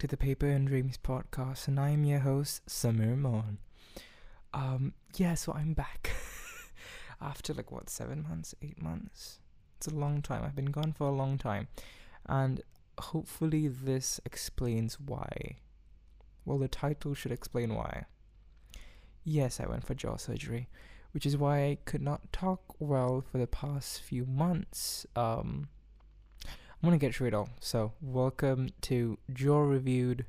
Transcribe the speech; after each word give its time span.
to 0.00 0.06
the 0.06 0.16
Paper 0.16 0.46
and 0.46 0.66
Dreams 0.66 0.96
podcast, 0.96 1.68
and 1.68 1.78
I'm 1.78 2.04
your 2.04 2.20
host, 2.20 2.64
Samir 2.66 3.18
Mohan. 3.18 3.58
Um, 4.54 4.94
yeah, 5.16 5.34
so 5.34 5.52
I'm 5.52 5.74
back 5.74 6.10
after 7.20 7.52
like 7.52 7.70
what, 7.70 7.90
seven 7.90 8.22
months, 8.26 8.54
eight 8.62 8.80
months? 8.80 9.40
It's 9.76 9.88
a 9.88 9.94
long 9.94 10.22
time. 10.22 10.42
I've 10.42 10.56
been 10.56 10.70
gone 10.70 10.94
for 10.94 11.06
a 11.06 11.12
long 11.12 11.36
time, 11.36 11.68
and 12.24 12.62
hopefully, 12.98 13.68
this 13.68 14.22
explains 14.24 14.98
why. 14.98 15.58
Well, 16.46 16.56
the 16.56 16.68
title 16.68 17.12
should 17.12 17.32
explain 17.32 17.74
why. 17.74 18.06
Yes, 19.22 19.60
I 19.60 19.66
went 19.66 19.86
for 19.86 19.92
jaw 19.92 20.16
surgery, 20.16 20.70
which 21.12 21.26
is 21.26 21.36
why 21.36 21.58
I 21.58 21.78
could 21.84 22.00
not 22.00 22.32
talk 22.32 22.74
well 22.78 23.20
for 23.20 23.36
the 23.36 23.46
past 23.46 24.00
few 24.00 24.24
months. 24.24 25.04
Um, 25.14 25.68
I'm 26.82 26.86
gonna 26.86 26.96
get 26.96 27.14
through 27.14 27.28
it 27.28 27.34
all. 27.34 27.50
So, 27.60 27.92
welcome 28.00 28.70
to 28.82 29.18
Jaw 29.30 29.60
Reviewed, 29.60 30.24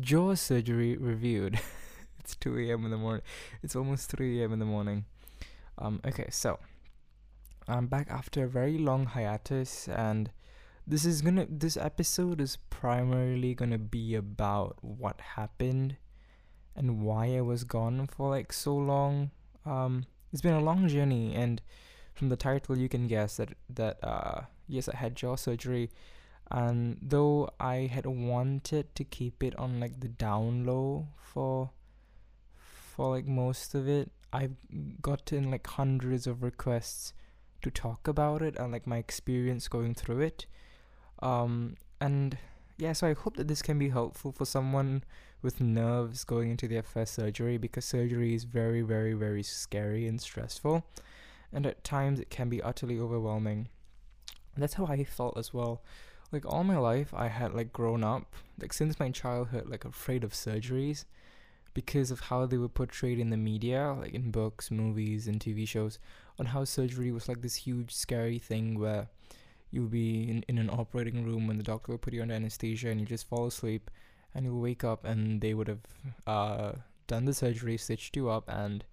Jaw 0.00 0.34
Surgery 0.34 0.96
Reviewed. 0.96 1.58
it's 2.20 2.36
2 2.36 2.56
a.m. 2.56 2.84
in 2.84 2.92
the 2.92 2.96
morning. 2.96 3.22
It's 3.64 3.74
almost 3.74 4.08
3 4.12 4.40
a.m. 4.40 4.52
in 4.52 4.60
the 4.60 4.64
morning. 4.64 5.06
Um, 5.76 6.00
okay, 6.06 6.28
so 6.30 6.60
I'm 7.66 7.88
back 7.88 8.06
after 8.10 8.44
a 8.44 8.48
very 8.48 8.78
long 8.78 9.06
hiatus, 9.06 9.88
and 9.88 10.30
this 10.86 11.04
is 11.04 11.20
gonna. 11.20 11.48
This 11.50 11.76
episode 11.76 12.40
is 12.40 12.58
primarily 12.70 13.54
gonna 13.54 13.76
be 13.76 14.14
about 14.14 14.76
what 14.82 15.20
happened 15.34 15.96
and 16.76 17.02
why 17.02 17.36
I 17.36 17.40
was 17.40 17.64
gone 17.64 18.06
for 18.06 18.30
like 18.30 18.52
so 18.52 18.76
long. 18.76 19.32
Um, 19.66 20.06
it's 20.32 20.42
been 20.42 20.54
a 20.54 20.62
long 20.62 20.86
journey, 20.86 21.34
and 21.34 21.60
from 22.18 22.28
the 22.28 22.36
title, 22.36 22.76
you 22.76 22.88
can 22.88 23.06
guess 23.06 23.36
that 23.36 23.50
that 23.70 23.98
uh 24.02 24.42
yes, 24.66 24.88
I 24.88 24.96
had 24.96 25.14
jaw 25.14 25.36
surgery, 25.36 25.90
and 26.50 26.98
though 27.00 27.48
I 27.60 27.88
had 27.92 28.06
wanted 28.06 28.94
to 28.94 29.04
keep 29.04 29.42
it 29.42 29.56
on 29.56 29.80
like 29.80 30.00
the 30.00 30.08
down 30.08 30.64
low 30.64 31.08
for 31.16 31.70
for 32.54 33.10
like 33.16 33.26
most 33.26 33.74
of 33.74 33.88
it, 33.88 34.10
I've 34.32 34.56
gotten 35.00 35.50
like 35.50 35.66
hundreds 35.66 36.26
of 36.26 36.42
requests 36.42 37.12
to 37.62 37.70
talk 37.70 38.06
about 38.08 38.42
it 38.42 38.56
and 38.56 38.72
like 38.72 38.86
my 38.86 38.98
experience 38.98 39.68
going 39.68 39.94
through 39.94 40.20
it. 40.20 40.46
Um, 41.20 41.76
and 42.00 42.36
yeah, 42.76 42.92
so 42.92 43.08
I 43.08 43.14
hope 43.14 43.36
that 43.36 43.48
this 43.48 43.62
can 43.62 43.78
be 43.78 43.88
helpful 43.88 44.32
for 44.32 44.44
someone 44.44 45.02
with 45.42 45.60
nerves 45.60 46.24
going 46.24 46.50
into 46.50 46.68
their 46.68 46.82
first 46.82 47.14
surgery 47.14 47.58
because 47.58 47.84
surgery 47.84 48.34
is 48.34 48.44
very, 48.44 48.82
very, 48.82 49.14
very 49.14 49.42
scary 49.42 50.06
and 50.06 50.20
stressful, 50.20 50.84
and 51.52 51.66
at 51.66 51.84
times 51.84 52.20
it 52.20 52.30
can 52.30 52.48
be 52.48 52.62
utterly 52.62 52.98
overwhelming 52.98 53.68
that's 54.62 54.74
how 54.74 54.86
I 54.86 55.04
felt 55.04 55.36
as 55.36 55.54
well. 55.54 55.82
Like 56.32 56.44
all 56.44 56.64
my 56.64 56.76
life, 56.76 57.14
I 57.14 57.28
had 57.28 57.54
like 57.54 57.72
grown 57.72 58.04
up, 58.04 58.34
like 58.60 58.72
since 58.72 59.00
my 59.00 59.10
childhood, 59.10 59.68
like 59.68 59.84
afraid 59.84 60.24
of 60.24 60.32
surgeries 60.32 61.04
because 61.74 62.10
of 62.10 62.20
how 62.20 62.44
they 62.44 62.58
were 62.58 62.68
portrayed 62.68 63.18
in 63.18 63.30
the 63.30 63.36
media, 63.36 63.94
like 63.98 64.12
in 64.12 64.30
books, 64.30 64.70
movies, 64.70 65.28
and 65.28 65.40
TV 65.40 65.66
shows, 65.66 65.98
on 66.38 66.46
how 66.46 66.64
surgery 66.64 67.12
was 67.12 67.28
like 67.28 67.40
this 67.40 67.54
huge, 67.54 67.94
scary 67.94 68.38
thing 68.38 68.78
where 68.78 69.08
you'll 69.70 69.86
be 69.86 70.28
in, 70.28 70.44
in 70.48 70.58
an 70.58 70.70
operating 70.70 71.24
room 71.24 71.50
and 71.50 71.58
the 71.58 71.64
doctor 71.64 71.92
will 71.92 71.98
put 71.98 72.12
you 72.12 72.22
under 72.22 72.34
anesthesia 72.34 72.88
and 72.88 73.00
you 73.00 73.06
just 73.06 73.28
fall 73.28 73.46
asleep 73.46 73.90
and 74.34 74.44
you'll 74.44 74.60
wake 74.60 74.82
up 74.82 75.04
and 75.04 75.40
they 75.40 75.54
would 75.54 75.68
have 75.68 75.80
uh, 76.26 76.72
done 77.06 77.24
the 77.26 77.34
surgery, 77.34 77.76
stitched 77.76 78.16
you 78.16 78.28
up, 78.28 78.44
and 78.48 78.84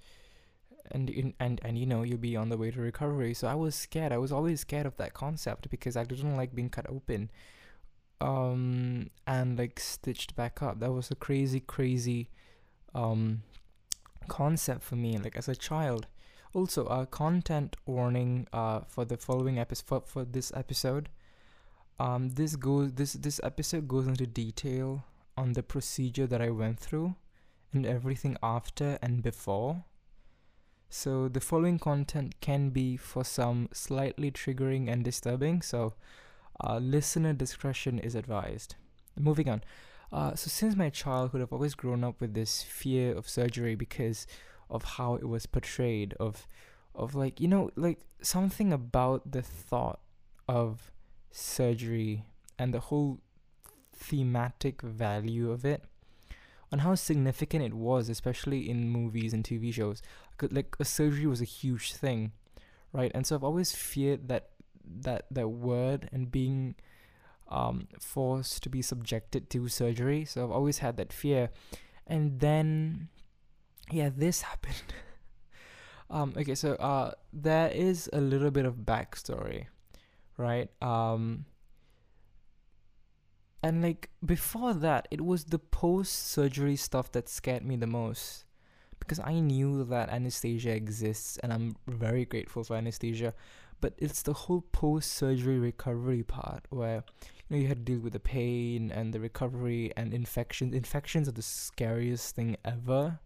and 0.91 1.33
and 1.39 1.59
and 1.63 1.77
you 1.77 1.85
know 1.85 2.03
you'll 2.03 2.17
be 2.17 2.35
on 2.35 2.49
the 2.49 2.57
way 2.57 2.71
to 2.71 2.79
recovery. 2.79 3.33
So 3.33 3.47
i 3.47 3.55
was 3.55 3.75
scared. 3.75 4.11
I 4.11 4.17
was 4.17 4.31
always 4.31 4.61
scared 4.61 4.85
of 4.85 4.97
that 4.97 5.13
concept 5.13 5.69
because 5.69 5.95
i 5.97 6.03
didn't 6.03 6.35
like 6.35 6.55
being 6.55 6.69
cut 6.69 6.89
open 6.89 7.31
um 8.21 9.09
and 9.27 9.57
like 9.57 9.79
stitched 9.79 10.35
back 10.35 10.61
up. 10.61 10.79
That 10.79 10.91
was 10.91 11.11
a 11.11 11.15
crazy 11.15 11.59
crazy 11.59 12.29
um 12.93 13.43
concept 14.27 14.83
for 14.83 14.95
me 14.95 15.17
like 15.17 15.35
as 15.35 15.47
a 15.47 15.55
child. 15.55 16.07
Also 16.53 16.85
a 16.85 17.05
content 17.05 17.75
warning 17.85 18.47
uh 18.53 18.81
for 18.87 19.05
the 19.05 19.17
following 19.17 19.59
episode 19.59 19.85
for, 19.85 20.01
for 20.01 20.25
this 20.25 20.51
episode. 20.55 21.09
Um 21.99 22.29
this 22.29 22.55
goes 22.55 22.93
this 22.93 23.13
this 23.13 23.39
episode 23.43 23.87
goes 23.87 24.07
into 24.07 24.25
detail 24.27 25.03
on 25.37 25.53
the 25.53 25.63
procedure 25.63 26.25
that 26.27 26.41
i 26.41 26.49
went 26.49 26.79
through 26.79 27.13
and 27.73 27.85
everything 27.85 28.37
after 28.41 28.97
and 29.01 29.21
before 29.21 29.83
so 30.95 31.27
the 31.27 31.41
following 31.41 31.77
content 31.77 32.35
can 32.39 32.69
be 32.69 32.95
for 32.95 33.25
some 33.25 33.67
slightly 33.73 34.31
triggering 34.31 34.89
and 34.89 35.03
disturbing, 35.03 35.61
so 35.61 35.93
uh, 36.63 36.77
listener 36.77 37.33
discretion 37.33 37.99
is 37.99 38.15
advised. 38.15 38.75
Moving 39.19 39.49
on. 39.49 39.61
Uh, 40.13 40.35
so 40.35 40.47
since 40.47 40.73
my 40.73 40.89
childhood, 40.89 41.41
I've 41.41 41.51
always 41.51 41.75
grown 41.75 42.05
up 42.05 42.21
with 42.21 42.33
this 42.33 42.63
fear 42.63 43.13
of 43.13 43.27
surgery 43.27 43.75
because 43.75 44.25
of 44.69 44.83
how 44.95 45.15
it 45.15 45.27
was 45.27 45.45
portrayed, 45.45 46.13
of 46.13 46.47
of 46.95 47.13
like 47.13 47.41
you 47.41 47.49
know 47.49 47.71
like 47.75 47.99
something 48.21 48.71
about 48.71 49.33
the 49.33 49.41
thought 49.41 49.99
of 50.47 50.93
surgery 51.29 52.23
and 52.57 52.73
the 52.73 52.79
whole 52.79 53.19
thematic 53.91 54.81
value 54.81 55.51
of 55.51 55.65
it 55.65 55.83
on 56.75 56.79
how 56.79 56.93
significant 56.93 57.63
it 57.63 57.73
was, 57.73 58.09
especially 58.09 58.69
in 58.69 58.89
movies 58.89 59.31
and 59.33 59.45
TV 59.45 59.73
shows. 59.73 60.01
Like 60.51 60.75
a 60.77 60.83
surgery 60.83 61.25
was 61.25 61.39
a 61.39 61.45
huge 61.45 61.93
thing, 61.93 62.33
right? 62.91 63.13
And 63.15 63.25
so 63.25 63.33
I've 63.33 63.45
always 63.45 63.73
feared 63.73 64.27
that 64.27 64.49
that 64.83 65.25
that 65.31 65.47
word 65.47 66.09
and 66.11 66.29
being 66.29 66.75
um, 67.47 67.87
forced 67.97 68.61
to 68.63 68.69
be 68.69 68.81
subjected 68.81 69.49
to 69.51 69.69
surgery. 69.69 70.25
So 70.25 70.43
I've 70.43 70.51
always 70.51 70.79
had 70.79 70.97
that 70.97 71.13
fear, 71.13 71.49
and 72.05 72.41
then 72.41 73.07
yeah, 73.89 74.09
this 74.13 74.41
happened. 74.51 74.91
um, 76.09 76.33
okay, 76.35 76.55
so 76.55 76.73
uh, 76.75 77.11
there 77.31 77.69
is 77.69 78.09
a 78.11 78.19
little 78.19 78.51
bit 78.51 78.65
of 78.65 78.83
backstory, 78.83 79.67
right? 80.35 80.67
Um, 80.81 81.45
and 83.65 83.81
like 83.81 84.11
before 84.23 84.75
that, 84.75 85.07
it 85.09 85.21
was 85.21 85.45
the 85.45 85.57
post 85.57 86.27
surgery 86.27 86.75
stuff 86.75 87.11
that 87.13 87.27
scared 87.27 87.65
me 87.65 87.75
the 87.75 87.87
most. 87.87 88.45
Because 88.99 89.19
I 89.19 89.39
knew 89.39 89.83
that 89.85 90.09
anesthesia 90.09 90.69
exists 90.69 91.39
and 91.39 91.51
I'm 91.51 91.75
very 91.87 92.25
grateful 92.25 92.63
for 92.63 92.75
anesthesia. 92.75 93.33
But 93.81 93.95
it's 93.97 94.21
the 94.21 94.33
whole 94.33 94.61
post 94.71 95.13
surgery 95.13 95.57
recovery 95.57 96.21
part 96.21 96.67
where 96.69 97.03
you 97.49 97.55
know 97.55 97.57
you 97.57 97.67
had 97.67 97.87
to 97.87 97.93
deal 97.93 98.01
with 98.01 98.13
the 98.13 98.19
pain 98.19 98.91
and 98.91 99.11
the 99.11 99.19
recovery 99.19 99.91
and 99.97 100.13
infections. 100.13 100.75
Infections 100.75 101.27
are 101.27 101.31
the 101.31 101.41
scariest 101.41 102.35
thing 102.35 102.57
ever. 102.63 103.19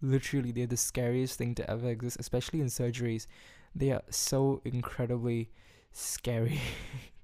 Literally, 0.00 0.52
they're 0.52 0.66
the 0.66 0.78
scariest 0.78 1.36
thing 1.36 1.54
to 1.54 1.70
ever 1.70 1.90
exist, 1.90 2.16
especially 2.18 2.62
in 2.62 2.68
surgeries. 2.68 3.26
They 3.74 3.90
are 3.90 4.04
so 4.08 4.62
incredibly 4.64 5.50
scary. 5.92 6.62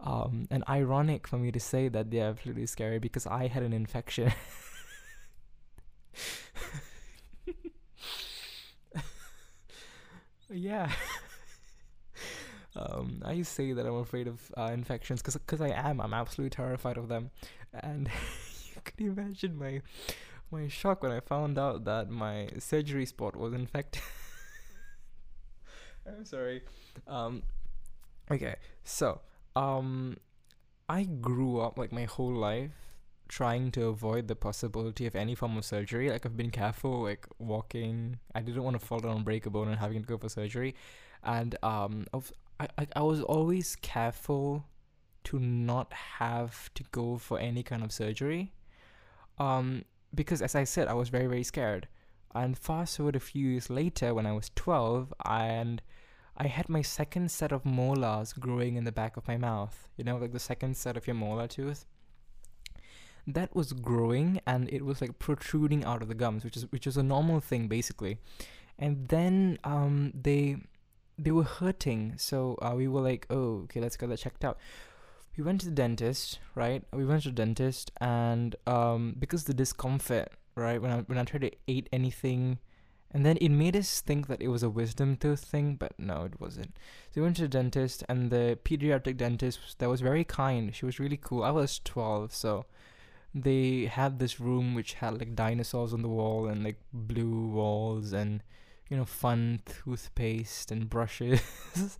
Um, 0.00 0.46
and 0.50 0.62
ironic 0.68 1.26
for 1.26 1.38
me 1.38 1.50
to 1.50 1.58
say 1.60 1.88
that 1.88 2.10
they're 2.10 2.28
absolutely 2.28 2.66
scary 2.66 2.98
because 3.00 3.26
I 3.26 3.48
had 3.48 3.62
an 3.64 3.72
infection. 3.72 4.32
yeah. 10.50 10.90
um, 12.76 13.22
I 13.24 13.42
say 13.42 13.72
that 13.72 13.86
I'm 13.86 13.96
afraid 13.96 14.28
of 14.28 14.40
uh, 14.56 14.70
infections 14.72 15.20
because 15.20 15.36
cause 15.46 15.60
I 15.60 15.70
am. 15.70 16.00
I'm 16.00 16.14
absolutely 16.14 16.50
terrified 16.50 16.96
of 16.96 17.08
them. 17.08 17.30
And 17.72 18.08
you 18.74 18.80
can 18.84 19.06
imagine 19.08 19.58
my 19.58 19.80
my 20.50 20.68
shock 20.68 21.02
when 21.02 21.12
I 21.12 21.20
found 21.20 21.58
out 21.58 21.84
that 21.84 22.08
my 22.08 22.48
surgery 22.58 23.06
spot 23.06 23.36
was 23.36 23.52
infected. 23.52 24.02
I'm 26.06 26.24
sorry. 26.24 26.62
Um, 27.06 27.42
okay, 28.30 28.56
so 28.84 29.20
um 29.64 30.16
I 30.88 31.00
grew 31.04 31.60
up 31.60 31.74
like 31.82 31.92
my 32.00 32.04
whole 32.04 32.36
life 32.50 32.76
trying 33.28 33.70
to 33.72 33.88
avoid 33.94 34.26
the 34.26 34.34
possibility 34.48 35.04
of 35.06 35.14
any 35.14 35.34
form 35.34 35.58
of 35.58 35.64
surgery. 35.64 36.10
Like 36.10 36.24
I've 36.24 36.36
been 36.36 36.50
careful, 36.50 37.02
like 37.02 37.26
walking. 37.38 38.18
I 38.34 38.40
didn't 38.40 38.62
want 38.62 38.80
to 38.80 38.84
fall 38.86 39.00
down 39.00 39.16
and 39.16 39.24
break 39.24 39.44
a 39.44 39.50
bone 39.50 39.68
and 39.68 39.78
having 39.78 40.00
to 40.04 40.08
go 40.12 40.16
for 40.16 40.30
surgery, 40.30 40.74
and 41.22 41.52
um, 41.62 42.06
I 42.60 42.68
I 42.78 42.86
I 43.00 43.02
was 43.02 43.20
always 43.20 43.76
careful 43.76 44.64
to 45.24 45.38
not 45.38 45.92
have 46.18 46.72
to 46.74 46.82
go 46.90 47.18
for 47.18 47.36
any 47.38 47.62
kind 47.62 47.82
of 47.84 47.92
surgery, 47.92 48.52
um, 49.38 49.84
because 50.14 50.40
as 50.40 50.54
I 50.54 50.64
said, 50.64 50.88
I 50.88 50.94
was 50.94 51.10
very 51.10 51.26
very 51.26 51.44
scared. 51.44 51.88
And 52.34 52.56
fast 52.56 52.96
forward 52.96 53.16
a 53.16 53.20
few 53.20 53.48
years 53.52 53.68
later, 53.68 54.14
when 54.14 54.26
I 54.26 54.32
was 54.32 54.50
twelve, 54.54 55.12
and 55.24 55.82
I 56.38 56.46
had 56.46 56.68
my 56.68 56.82
second 56.82 57.30
set 57.30 57.52
of 57.52 57.64
molars 57.66 58.32
growing 58.32 58.76
in 58.76 58.84
the 58.84 58.92
back 58.92 59.16
of 59.16 59.26
my 59.28 59.36
mouth. 59.36 59.88
You 59.96 60.04
know, 60.04 60.16
like 60.16 60.32
the 60.32 60.38
second 60.38 60.76
set 60.76 60.96
of 60.96 61.06
your 61.06 61.14
molar 61.14 61.48
tooth. 61.48 61.84
That 63.26 63.54
was 63.54 63.72
growing 63.74 64.40
and 64.46 64.68
it 64.72 64.84
was 64.84 65.00
like 65.02 65.18
protruding 65.18 65.84
out 65.84 66.00
of 66.00 66.08
the 66.08 66.14
gums, 66.14 66.44
which 66.44 66.56
is 66.56 66.70
which 66.72 66.86
is 66.86 66.96
a 66.96 67.02
normal 67.02 67.40
thing 67.40 67.68
basically. 67.68 68.18
And 68.78 69.08
then 69.08 69.58
um 69.64 70.12
they 70.14 70.56
they 71.18 71.32
were 71.32 71.44
hurting, 71.44 72.14
so 72.16 72.56
uh, 72.62 72.74
we 72.76 72.86
were 72.86 73.00
like, 73.00 73.26
oh, 73.28 73.62
okay, 73.64 73.80
let's 73.80 73.96
get 73.96 74.08
that 74.08 74.18
checked 74.18 74.44
out. 74.44 74.56
we 75.36 75.44
went 75.44 75.60
to 75.60 75.66
the 75.66 75.72
dentist, 75.72 76.38
right? 76.54 76.82
We 76.92 77.04
went 77.04 77.22
to 77.22 77.28
the 77.30 77.34
dentist, 77.34 77.90
and 78.00 78.56
um, 78.66 79.16
because 79.18 79.44
the 79.44 79.54
discomfort, 79.54 80.28
right? 80.54 80.80
When 80.80 80.90
I 80.90 80.98
when 81.02 81.18
I 81.18 81.24
tried 81.24 81.42
to 81.42 81.52
eat 81.66 81.88
anything, 81.92 82.58
and 83.10 83.24
then 83.24 83.36
it 83.38 83.48
made 83.48 83.74
us 83.74 84.00
think 84.00 84.26
that 84.26 84.42
it 84.42 84.48
was 84.48 84.62
a 84.62 84.70
wisdom 84.70 85.16
tooth 85.16 85.44
thing, 85.44 85.76
but 85.76 85.92
no, 85.98 86.24
it 86.24 86.40
wasn't. 86.40 86.76
So 87.10 87.20
we 87.20 87.22
went 87.22 87.36
to 87.36 87.42
the 87.42 87.48
dentist, 87.48 88.04
and 88.08 88.30
the 88.30 88.58
pediatric 88.64 89.16
dentist 89.16 89.78
that 89.78 89.88
was 89.88 90.00
very 90.00 90.24
kind. 90.24 90.74
She 90.74 90.84
was 90.84 91.00
really 91.00 91.16
cool. 91.16 91.42
I 91.42 91.50
was 91.50 91.80
twelve, 91.82 92.34
so 92.34 92.66
they 93.34 93.86
had 93.86 94.18
this 94.18 94.40
room 94.40 94.74
which 94.74 94.94
had 94.94 95.18
like 95.18 95.34
dinosaurs 95.34 95.92
on 95.92 96.02
the 96.02 96.08
wall 96.08 96.46
and 96.46 96.64
like 96.64 96.78
blue 96.92 97.48
walls 97.48 98.12
and 98.12 98.42
you 98.88 98.96
know 98.96 99.04
fun 99.04 99.60
toothpaste 99.66 100.70
and 100.70 100.88
brushes 100.88 101.40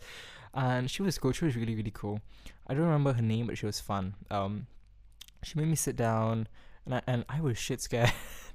and 0.55 0.91
she 0.91 1.03
was 1.03 1.19
cool 1.19 1.33
she 1.33 1.45
was 1.45 1.55
really 1.55 1.75
really 1.75 1.93
cool 1.93 2.21
i 2.67 2.73
don't 2.73 2.85
remember 2.85 3.13
her 3.13 3.23
name 3.23 3.47
but 3.47 3.59
she 3.59 3.67
was 3.67 3.79
fun 3.81 4.15
um 4.31 4.67
she 5.43 5.59
made 5.59 5.69
me 5.69 5.77
sit 5.77 5.97
down 5.97 6.49
and 6.85 6.95
I, 6.95 7.03
and 7.07 7.25
I 7.29 7.41
was 7.41 7.59
shit 7.59 7.81
scared 7.81 8.13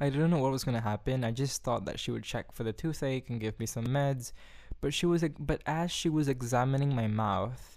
i 0.00 0.08
didn't 0.08 0.30
know 0.30 0.38
what 0.38 0.52
was 0.52 0.64
to 0.64 0.80
happen 0.80 1.24
i 1.24 1.30
just 1.30 1.62
thought 1.62 1.84
that 1.84 1.98
she 1.98 2.10
would 2.10 2.24
check 2.24 2.52
for 2.52 2.64
the 2.64 2.72
toothache 2.72 3.30
and 3.30 3.40
give 3.40 3.58
me 3.58 3.66
some 3.66 3.86
meds 3.86 4.32
but 4.80 4.92
she 4.92 5.06
was 5.06 5.24
but 5.38 5.62
as 5.66 5.90
she 5.90 6.08
was 6.08 6.28
examining 6.28 6.94
my 6.94 7.06
mouth 7.06 7.76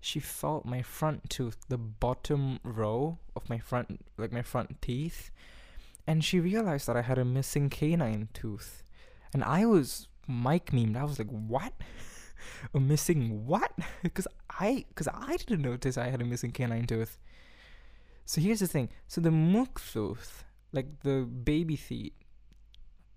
she 0.00 0.20
felt 0.20 0.64
my 0.64 0.82
front 0.82 1.28
tooth, 1.28 1.56
the 1.68 1.78
bottom 1.78 2.60
row 2.62 3.18
of 3.34 3.48
my 3.50 3.58
front, 3.58 4.04
like 4.16 4.32
my 4.32 4.42
front 4.42 4.80
teeth, 4.80 5.30
and 6.06 6.24
she 6.24 6.40
realized 6.40 6.86
that 6.86 6.96
I 6.96 7.02
had 7.02 7.18
a 7.18 7.24
missing 7.24 7.68
canine 7.68 8.28
tooth. 8.32 8.82
And 9.34 9.44
I 9.44 9.66
was 9.66 10.08
mic 10.26 10.66
memed. 10.66 10.96
I 10.96 11.04
was 11.04 11.18
like, 11.18 11.28
"What? 11.28 11.72
a 12.74 12.80
missing 12.80 13.46
what?" 13.46 13.72
Because 14.02 14.28
I, 14.48 14.86
because 14.88 15.08
I 15.08 15.36
didn't 15.36 15.62
notice 15.62 15.98
I 15.98 16.08
had 16.08 16.22
a 16.22 16.24
missing 16.24 16.52
canine 16.52 16.86
tooth. 16.86 17.18
So 18.24 18.40
here's 18.40 18.60
the 18.60 18.66
thing. 18.66 18.90
So 19.08 19.20
the 19.20 19.30
milk 19.30 19.80
tooth, 19.92 20.44
like 20.72 21.00
the 21.02 21.22
baby 21.22 21.76
teeth, 21.76 22.12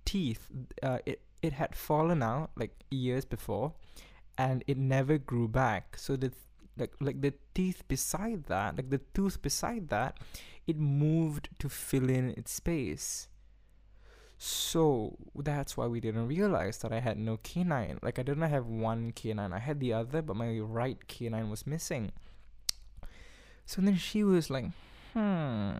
teeth, 0.05 0.49
uh, 0.83 0.99
it 1.05 1.21
it 1.41 1.53
had 1.53 1.75
fallen 1.75 2.21
out 2.21 2.51
like 2.55 2.71
years 2.89 3.25
before, 3.25 3.73
and 4.37 4.63
it 4.67 4.77
never 4.77 5.17
grew 5.17 5.47
back. 5.47 5.97
So 5.97 6.15
the 6.15 6.31
like 6.77 6.93
like 6.99 7.21
the 7.21 7.33
teeth 7.53 7.83
beside 7.87 8.45
that 8.45 8.77
like 8.77 8.89
the 8.89 9.01
tooth 9.13 9.41
beside 9.41 9.89
that 9.89 10.17
it 10.65 10.77
moved 10.77 11.49
to 11.59 11.67
fill 11.67 12.09
in 12.09 12.29
its 12.37 12.53
space 12.53 13.27
so 14.43 15.17
that's 15.35 15.77
why 15.77 15.85
we 15.85 15.99
didn't 15.99 16.27
realize 16.27 16.79
that 16.79 16.91
I 16.91 16.99
had 16.99 17.19
no 17.19 17.37
canine. 17.37 17.99
Like 18.01 18.17
I 18.17 18.23
didn't 18.23 18.49
have 18.49 18.65
one 18.65 19.11
canine. 19.11 19.53
I 19.53 19.59
had 19.59 19.79
the 19.79 19.93
other, 19.93 20.23
but 20.23 20.35
my 20.35 20.57
right 20.57 20.97
canine 21.07 21.51
was 21.51 21.67
missing. 21.67 22.11
So 23.67 23.83
then 23.83 23.97
she 23.97 24.23
was 24.23 24.49
like, 24.49 24.65
"Hmm, 25.13 25.73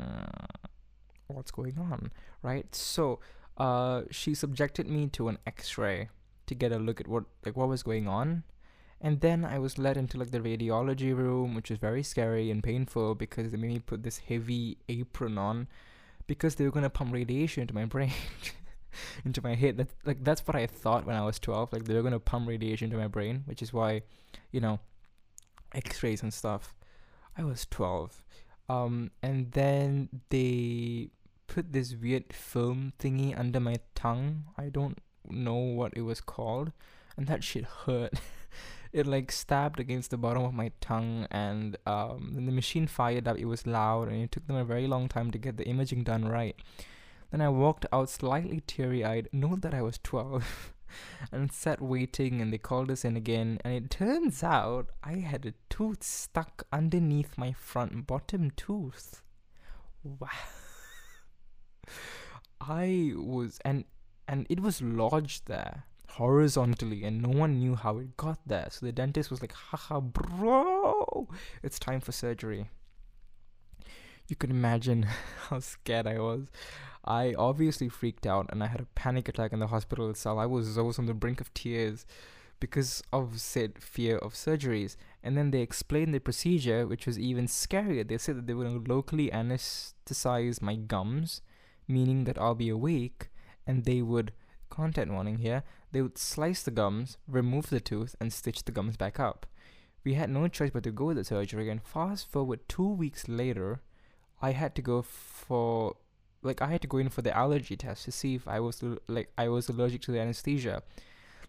what's 1.31 1.51
going 1.51 1.77
on?" 1.77 2.11
Right? 2.41 2.73
So, 2.75 3.19
uh, 3.57 4.03
she 4.11 4.33
subjected 4.33 4.87
me 4.87 5.07
to 5.07 5.27
an 5.27 5.37
X-ray 5.45 6.09
to 6.47 6.55
get 6.55 6.71
a 6.71 6.79
look 6.79 6.99
at 6.99 7.07
what 7.07 7.25
like 7.45 7.55
what 7.55 7.69
was 7.69 7.83
going 7.83 8.07
on. 8.07 8.43
And 9.03 9.21
then 9.21 9.43
I 9.43 9.57
was 9.57 9.79
led 9.79 9.97
into 9.97 10.17
like 10.17 10.31
the 10.31 10.39
radiology 10.39 11.15
room, 11.15 11.55
which 11.55 11.71
was 11.71 11.79
very 11.79 12.03
scary 12.03 12.51
and 12.51 12.63
painful 12.63 13.15
because 13.15 13.51
they 13.51 13.57
made 13.57 13.73
me 13.73 13.79
put 13.79 14.03
this 14.03 14.19
heavy 14.19 14.77
apron 14.87 15.37
on 15.39 15.67
because 16.27 16.55
they 16.55 16.65
were 16.65 16.71
gonna 16.71 16.89
pump 16.89 17.13
radiation 17.13 17.61
into 17.61 17.73
my 17.73 17.85
brain. 17.95 18.13
into 19.25 19.41
my 19.41 19.55
head. 19.55 19.77
That 19.77 19.89
like 20.05 20.23
that's 20.23 20.45
what 20.45 20.55
I 20.55 20.67
thought 20.67 21.05
when 21.05 21.15
I 21.15 21.25
was 21.25 21.39
twelve. 21.39 21.71
Like 21.73 21.85
they 21.85 21.93
were 21.93 22.03
gonna 22.03 22.19
pump 22.19 22.47
radiation 22.47 22.85
into 22.85 22.97
my 22.97 23.07
brain, 23.07 23.43
which 23.45 23.61
is 23.61 23.73
why, 23.73 24.03
you 24.51 24.61
know, 24.61 24.79
X-rays 25.73 26.21
and 26.21 26.33
stuff. 26.33 26.75
I 27.37 27.43
was 27.43 27.65
twelve, 27.65 28.23
um, 28.69 29.11
and 29.23 29.51
then 29.53 30.09
they 30.29 31.09
put 31.51 31.73
this 31.73 31.93
weird 31.93 32.31
film 32.31 32.93
thingy 32.97 33.37
under 33.37 33.59
my 33.59 33.75
tongue. 33.93 34.45
I 34.57 34.69
don't 34.69 34.99
know 35.29 35.55
what 35.55 35.91
it 35.97 36.03
was 36.03 36.21
called, 36.21 36.71
and 37.17 37.27
that 37.27 37.43
shit 37.43 37.65
hurt. 37.65 38.13
it 38.93 39.05
like 39.05 39.33
stabbed 39.33 39.77
against 39.77 40.11
the 40.11 40.17
bottom 40.17 40.43
of 40.43 40.53
my 40.53 40.71
tongue 40.79 41.27
and 41.29 41.75
um, 41.85 42.31
the 42.35 42.53
machine 42.53 42.87
fired 42.87 43.27
up. 43.27 43.37
It 43.37 43.45
was 43.45 43.67
loud 43.67 44.07
and 44.07 44.23
it 44.23 44.31
took 44.31 44.47
them 44.47 44.55
a 44.55 44.63
very 44.63 44.87
long 44.87 45.09
time 45.09 45.29
to 45.31 45.37
get 45.37 45.57
the 45.57 45.67
imaging 45.67 46.03
done 46.03 46.25
right. 46.25 46.55
Then 47.31 47.41
i 47.41 47.49
walked 47.49 47.85
out 47.91 48.09
slightly 48.09 48.61
teary-eyed. 48.65 49.27
Note 49.33 49.61
that 49.61 49.73
i 49.73 49.81
was 49.81 49.99
12 50.03 50.73
and 51.33 51.51
sat 51.51 51.81
waiting 51.81 52.41
and 52.41 52.53
they 52.53 52.57
called 52.57 52.89
us 52.89 53.03
in 53.03 53.17
again. 53.17 53.59
And 53.65 53.73
it 53.73 53.89
turns 53.89 54.41
out 54.41 54.87
i 55.03 55.15
had 55.15 55.45
a 55.45 55.53
tooth 55.69 56.03
stuck 56.03 56.63
underneath 56.71 57.37
my 57.37 57.51
front 57.51 58.07
bottom 58.07 58.51
tooth. 58.51 59.21
Wow 60.01 60.29
i 62.59 63.13
was 63.15 63.59
and 63.65 63.85
and 64.27 64.45
it 64.49 64.59
was 64.59 64.81
lodged 64.81 65.47
there 65.47 65.83
horizontally 66.11 67.03
and 67.03 67.21
no 67.21 67.29
one 67.29 67.59
knew 67.59 67.75
how 67.75 67.97
it 67.97 68.17
got 68.17 68.39
there. 68.45 68.67
So 68.69 68.85
the 68.85 68.91
dentist 68.91 69.31
was 69.31 69.41
like, 69.41 69.53
haha, 69.53 69.99
bro, 69.99 71.27
it's 71.63 71.79
time 71.79 72.01
for 72.01 72.11
surgery. 72.11 72.69
You 74.27 74.35
can 74.35 74.51
imagine 74.51 75.03
how 75.49 75.59
scared 75.59 76.07
I 76.07 76.19
was. 76.19 76.47
I 77.03 77.33
obviously 77.37 77.89
freaked 77.89 78.27
out 78.27 78.47
and 78.51 78.63
I 78.63 78.67
had 78.67 78.81
a 78.81 78.87
panic 78.93 79.27
attack 79.27 79.53
in 79.53 79.59
the 79.59 79.67
hospital 79.67 80.09
itself. 80.09 80.37
I 80.37 80.45
was, 80.45 80.77
I 80.77 80.81
was 80.81 80.99
on 80.99 81.07
the 81.07 81.13
brink 81.13 81.41
of 81.41 81.53
tears 81.53 82.05
because 82.59 83.01
of 83.11 83.41
said 83.41 83.79
fear 83.79 84.17
of 84.17 84.33
surgeries. 84.33 84.95
And 85.23 85.37
then 85.37 85.51
they 85.51 85.61
explained 85.61 86.13
the 86.13 86.19
procedure, 86.19 86.85
which 86.85 87.05
was 87.05 87.17
even 87.17 87.47
scarier. 87.47 88.07
They 88.07 88.17
said 88.17 88.37
that 88.37 88.47
they 88.47 88.53
were 88.53 88.65
going 88.65 88.83
to 88.83 88.93
locally 88.93 89.29
anesthetize 89.29 90.61
my 90.61 90.75
gums, 90.75 91.41
meaning 91.91 92.23
that 92.25 92.37
I'll 92.37 92.55
be 92.55 92.69
awake, 92.69 93.29
and 93.67 93.85
they 93.85 94.01
would 94.01 94.33
content 94.69 95.11
warning 95.11 95.37
here, 95.37 95.63
they 95.91 96.01
would 96.01 96.17
slice 96.17 96.63
the 96.63 96.71
gums, 96.71 97.17
remove 97.27 97.69
the 97.69 97.79
tooth, 97.79 98.15
and 98.19 98.31
stitch 98.31 98.63
the 98.63 98.71
gums 98.71 98.97
back 98.97 99.19
up. 99.19 99.45
We 100.03 100.15
had 100.15 100.29
no 100.29 100.47
choice 100.47 100.71
but 100.71 100.83
to 100.83 100.91
go 100.91 101.05
with 101.05 101.17
the 101.17 101.23
surgery, 101.23 101.69
and 101.69 101.83
fast 101.83 102.31
forward 102.31 102.67
two 102.67 102.87
weeks 102.87 103.27
later, 103.27 103.81
I 104.41 104.51
had 104.51 104.73
to 104.75 104.81
go 104.81 105.03
for 105.03 105.95
like 106.41 106.61
I 106.61 106.67
had 106.67 106.81
to 106.81 106.87
go 106.87 106.97
in 106.97 107.09
for 107.09 107.21
the 107.21 107.35
allergy 107.37 107.75
test 107.75 108.05
to 108.05 108.11
see 108.11 108.33
if 108.33 108.47
I 108.47 108.59
was 108.59 108.83
like 109.07 109.31
I 109.37 109.47
was 109.49 109.69
allergic 109.69 110.01
to 110.03 110.11
the 110.11 110.19
anesthesia. 110.19 110.81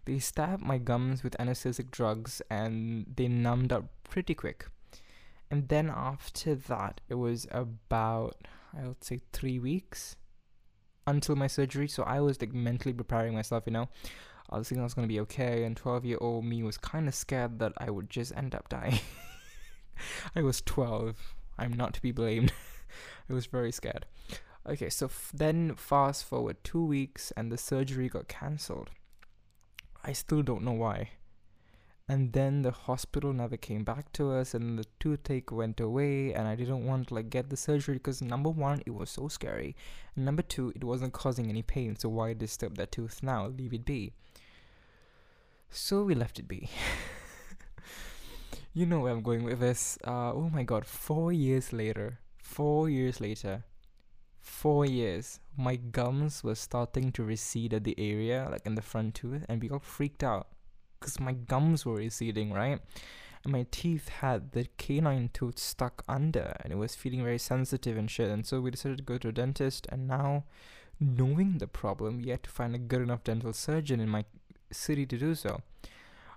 They 0.05 0.19
stabbed 0.19 0.61
my 0.61 0.77
gums 0.77 1.23
with 1.23 1.39
anesthetic 1.39 1.89
drugs 1.89 2.41
and 2.49 3.05
they 3.15 3.27
numbed 3.27 3.71
up 3.71 3.85
pretty 4.03 4.35
quick. 4.35 4.67
And 5.49 5.69
then 5.69 5.89
after 5.89 6.55
that, 6.55 7.01
it 7.09 7.15
was 7.15 7.47
about 7.51 8.35
I 8.77 8.87
would 8.87 9.03
say 9.03 9.21
three 9.31 9.59
weeks 9.59 10.15
until 11.07 11.35
my 11.35 11.47
surgery. 11.47 11.87
So 11.87 12.03
I 12.03 12.19
was 12.19 12.39
like 12.39 12.53
mentally 12.53 12.93
preparing 12.93 13.33
myself, 13.33 13.63
you 13.65 13.73
know. 13.73 13.89
I 14.49 14.57
was 14.57 14.69
thinking 14.69 14.81
I 14.81 14.85
was 14.85 14.93
gonna 14.93 15.07
be 15.07 15.19
okay, 15.21 15.63
and 15.63 15.75
12 15.75 16.05
year 16.05 16.17
old 16.21 16.45
me 16.45 16.63
was 16.63 16.77
kind 16.77 17.07
of 17.07 17.15
scared 17.15 17.59
that 17.59 17.73
I 17.77 17.89
would 17.89 18.09
just 18.09 18.35
end 18.35 18.53
up 18.53 18.69
dying. 18.69 18.99
I 20.35 20.41
was 20.41 20.61
12. 20.61 21.15
I'm 21.57 21.73
not 21.73 21.93
to 21.95 22.01
be 22.01 22.11
blamed. 22.11 22.53
I 23.29 23.33
was 23.33 23.45
very 23.45 23.71
scared. 23.71 24.05
Okay, 24.67 24.89
so 24.89 25.07
f- 25.07 25.31
then 25.33 25.75
fast 25.75 26.23
forward 26.23 26.57
two 26.63 26.85
weeks, 26.85 27.31
and 27.35 27.51
the 27.51 27.57
surgery 27.57 28.09
got 28.09 28.27
cancelled. 28.27 28.91
I 30.03 30.13
still 30.13 30.41
don't 30.41 30.63
know 30.63 30.71
why 30.71 31.09
and 32.09 32.33
then 32.33 32.61
the 32.61 32.71
hospital 32.71 33.31
never 33.31 33.55
came 33.55 33.83
back 33.83 34.11
to 34.11 34.31
us 34.31 34.53
and 34.53 34.77
the 34.77 34.85
toothache 34.99 35.51
went 35.51 35.79
away 35.79 36.33
and 36.33 36.47
i 36.47 36.55
didn't 36.55 36.85
want 36.85 37.07
to 37.07 37.13
like 37.13 37.29
get 37.29 37.49
the 37.49 37.55
surgery 37.55 37.95
because 37.95 38.21
number 38.21 38.49
one 38.49 38.81
it 38.85 38.91
was 38.91 39.09
so 39.09 39.27
scary 39.29 39.75
and 40.15 40.25
number 40.25 40.41
two 40.41 40.73
it 40.75 40.83
wasn't 40.83 41.13
causing 41.13 41.49
any 41.49 41.61
pain 41.61 41.95
so 41.95 42.09
why 42.09 42.33
disturb 42.33 42.75
that 42.75 42.91
tooth 42.91 43.23
now? 43.23 43.47
Leave 43.47 43.73
it 43.73 43.85
be. 43.85 44.11
So 45.69 46.03
we 46.03 46.15
left 46.15 46.39
it 46.39 46.47
be. 46.47 46.69
You 48.75 48.87
know 48.87 49.01
where 49.01 49.13
i'm 49.13 49.21
going 49.21 49.43
with 49.43 49.59
this. 49.59 49.99
Uh, 50.03 50.33
oh 50.33 50.49
my 50.51 50.63
god 50.63 50.83
four 50.83 51.31
years 51.31 51.71
later 51.71 52.19
four 52.37 52.89
years 52.89 53.21
later 53.21 53.63
four 54.39 54.83
years 54.83 55.39
my 55.55 55.75
gums 55.75 56.43
were 56.43 56.55
starting 56.55 57.11
to 57.11 57.23
recede 57.23 57.73
at 57.73 57.83
the 57.83 57.93
area 57.99 58.47
like 58.51 58.65
in 58.65 58.73
the 58.73 58.81
front 58.81 59.13
tooth 59.13 59.45
and 59.47 59.61
we 59.61 59.67
got 59.67 59.83
freaked 59.83 60.23
out 60.23 60.47
because 61.03 61.19
my 61.19 61.33
gums 61.33 61.85
were 61.85 61.95
receding, 61.95 62.53
right? 62.53 62.79
And 63.43 63.51
my 63.51 63.65
teeth 63.71 64.07
had 64.07 64.53
the 64.53 64.67
canine 64.77 65.29
tooth 65.33 65.59
stuck 65.59 66.01
under 66.07 66.55
and 66.61 66.71
it 66.71 66.77
was 66.77 66.95
feeling 66.95 67.21
very 67.21 67.37
sensitive 67.37 67.97
and 67.97 68.09
shit. 68.09 68.29
And 68.29 68.45
so 68.45 68.61
we 68.61 68.71
decided 68.71 68.99
to 68.99 69.03
go 69.03 69.17
to 69.17 69.27
a 69.27 69.33
dentist. 69.33 69.85
And 69.89 70.07
now, 70.07 70.45
knowing 71.01 71.57
the 71.57 71.67
problem, 71.67 72.21
we 72.21 72.29
had 72.29 72.43
to 72.43 72.49
find 72.49 72.73
a 72.73 72.77
good 72.77 73.01
enough 73.01 73.25
dental 73.25 73.51
surgeon 73.51 73.99
in 73.99 74.07
my 74.07 74.23
city 74.71 75.05
to 75.07 75.17
do 75.17 75.35
so. 75.35 75.61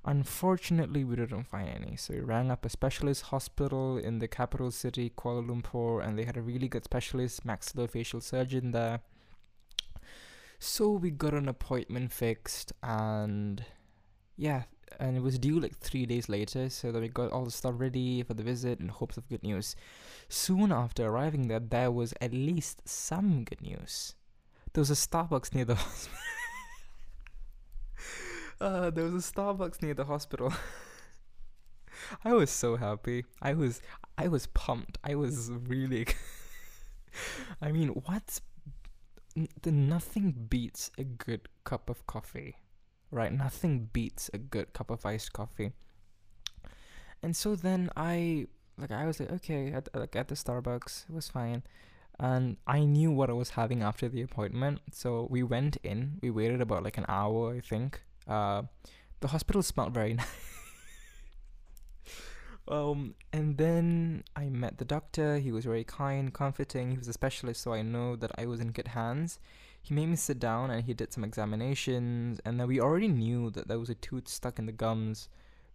Unfortunately, 0.05 1.05
we 1.05 1.15
didn't 1.15 1.45
find 1.45 1.69
any, 1.69 1.97
so 1.97 2.15
we 2.15 2.21
rang 2.21 2.49
up 2.51 2.65
a 2.65 2.69
specialist 2.69 3.23
hospital 3.23 3.99
in 3.99 4.21
the 4.21 4.29
capital 4.29 4.71
city, 4.71 5.11
Kuala 5.17 5.45
Lumpur, 5.45 6.05
and 6.05 6.17
they 6.17 6.25
had 6.25 6.37
a 6.37 6.43
really 6.43 6.69
good 6.69 6.85
specialist 6.85 7.45
maxillofacial 7.45 8.23
surgeon 8.23 8.71
there. 8.71 9.01
So 10.61 10.91
we 10.91 11.11
got 11.11 11.35
an 11.35 11.49
appointment 11.49 12.13
fixed, 12.13 12.73
and 12.85 13.65
yeah, 14.37 14.63
and 14.99 15.17
it 15.17 15.23
was 15.23 15.39
due 15.39 15.61
like 15.61 15.77
three 15.79 16.07
days 16.07 16.29
later. 16.29 16.69
So 16.71 16.93
that 16.93 17.01
we 17.01 17.09
got 17.09 17.33
all 17.33 17.45
the 17.45 17.51
stuff 17.51 17.75
ready 17.77 18.23
for 18.23 18.35
the 18.35 18.43
visit 18.43 18.81
in 18.81 18.89
hopes 18.89 19.17
of 19.17 19.29
good 19.29 19.43
news. 19.43 19.77
Soon 20.29 20.73
after 20.73 21.07
arriving 21.07 21.49
there, 21.49 21.61
there 21.61 21.91
was 21.91 22.15
at 22.21 22.33
least 22.33 22.89
some 22.89 23.45
good 23.45 23.61
news. 23.63 24.15
There 24.73 24.81
was 24.81 24.91
a 24.91 24.95
Starbucks 24.95 25.55
near 25.55 25.65
the 25.65 25.75
hospital. 25.77 26.19
uh, 28.61 28.91
there 28.91 29.05
was 29.05 29.29
a 29.29 29.33
Starbucks 29.33 29.83
near 29.83 29.95
the 29.95 30.05
hospital. 30.05 30.53
I 32.25 32.35
was 32.35 32.51
so 32.51 32.77
happy. 32.77 33.25
I 33.41 33.55
was 33.55 33.81
I 34.19 34.29
was 34.29 34.47
pumped. 34.49 34.99
I 35.03 35.15
was 35.15 35.51
really 35.51 36.07
I 37.63 37.73
mean, 37.73 37.89
what's 37.89 38.41
the 39.63 39.73
nothing 39.73 40.47
beats 40.49 40.91
a 40.99 41.05
good 41.05 41.49
cup 41.65 41.91
of 41.91 42.07
coffee. 42.07 42.57
Right? 43.11 43.33
Nothing 43.33 43.89
beats 43.93 44.31
a 44.35 44.39
good 44.39 44.73
cup 44.73 44.91
of 44.91 45.07
iced 45.07 45.33
coffee. 45.33 45.73
And 47.23 47.37
so 47.37 47.57
then 47.57 47.91
I 47.97 48.47
like 48.79 48.91
I 48.91 49.07
was 49.07 49.21
like 49.21 49.33
okay 49.33 49.73
at 49.73 49.89
like 49.95 50.15
at 50.17 50.29
the 50.29 50.35
Starbucks 50.35 51.09
it 51.09 51.15
was 51.15 51.29
fine. 51.29 51.63
And 52.19 52.57
I 52.67 52.81
knew 52.81 53.11
what 53.11 53.29
I 53.29 53.35
was 53.35 53.51
having 53.51 53.83
after 53.83 54.09
the 54.09 54.23
appointment. 54.23 54.81
So 54.93 55.27
we 55.31 55.43
went 55.43 55.77
in 55.83 56.19
we 56.23 56.31
waited 56.31 56.61
about 56.61 56.83
like 56.83 56.99
an 56.99 57.07
hour 57.09 57.55
I 57.55 57.61
think. 57.61 58.03
Uh 58.29 58.63
the 59.21 59.29
hospital 59.29 59.63
smelled 59.63 59.95
very 59.95 60.15
nice. 60.21 60.27
Um 62.69 63.15
and 63.33 63.57
then 63.59 64.25
I 64.35 64.49
met 64.49 64.79
the 64.79 64.85
doctor. 64.85 65.39
He 65.39 65.53
was 65.53 65.65
very 65.65 65.85
kind 65.85 66.33
comforting. 66.35 66.91
He 66.91 66.99
was 66.99 67.09
a 67.09 67.13
specialist 67.13 67.63
so 67.63 67.73
I 67.73 67.83
know 67.83 68.17
that 68.17 68.33
I 68.37 68.47
was 68.47 68.61
in 68.61 68.73
good 68.73 68.89
hands 68.89 69.39
he 69.87 69.95
made 69.95 70.09
me 70.09 70.17
sit 70.17 70.39
down 70.39 70.71
and 70.71 70.85
he 70.85 70.95
did 70.95 71.13
some 71.13 71.25
examinations 71.25 72.41
and 72.45 72.59
then 72.59 72.67
we 72.67 72.81
already 72.81 73.09
knew 73.09 73.51
that 73.51 73.69
there 73.69 73.79
was 73.79 73.91
a 73.91 73.95
tooth 73.95 74.29
stuck 74.29 74.59
in 74.59 74.67
the 74.67 74.73
gums 74.73 75.29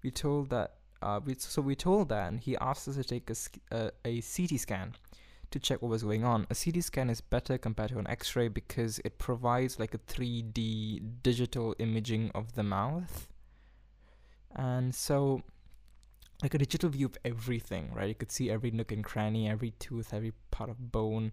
we 0.03 0.11
told 0.11 0.49
that 0.49 0.75
uh, 1.01 1.19
we, 1.25 1.35
so 1.37 1.61
we 1.61 1.75
told 1.75 2.09
that, 2.09 2.27
and 2.27 2.39
he 2.39 2.55
asked 2.57 2.87
us 2.87 2.95
to 2.95 3.03
take 3.03 3.29
a, 3.71 3.91
a, 4.05 4.21
CT 4.21 4.59
scan 4.59 4.93
to 5.49 5.59
check 5.59 5.81
what 5.81 5.89
was 5.89 6.03
going 6.03 6.23
on. 6.23 6.45
A 6.49 6.55
CT 6.55 6.83
scan 6.83 7.09
is 7.09 7.21
better 7.21 7.57
compared 7.57 7.89
to 7.89 7.99
an 7.99 8.07
X 8.07 8.35
ray 8.35 8.47
because 8.47 8.99
it 8.99 9.17
provides 9.17 9.79
like 9.79 9.95
a 9.95 9.97
3D 9.97 11.23
digital 11.23 11.75
imaging 11.79 12.31
of 12.35 12.53
the 12.53 12.63
mouth. 12.63 13.27
And 14.55 14.93
so, 14.93 15.41
like 16.43 16.53
a 16.53 16.59
digital 16.59 16.89
view 16.89 17.07
of 17.07 17.17
everything, 17.25 17.91
right? 17.93 18.09
You 18.09 18.15
could 18.15 18.31
see 18.31 18.51
every 18.51 18.69
nook 18.69 18.91
and 18.91 19.03
cranny, 19.03 19.49
every 19.49 19.71
tooth, 19.79 20.13
every 20.13 20.33
part 20.51 20.69
of 20.69 20.91
bone. 20.91 21.31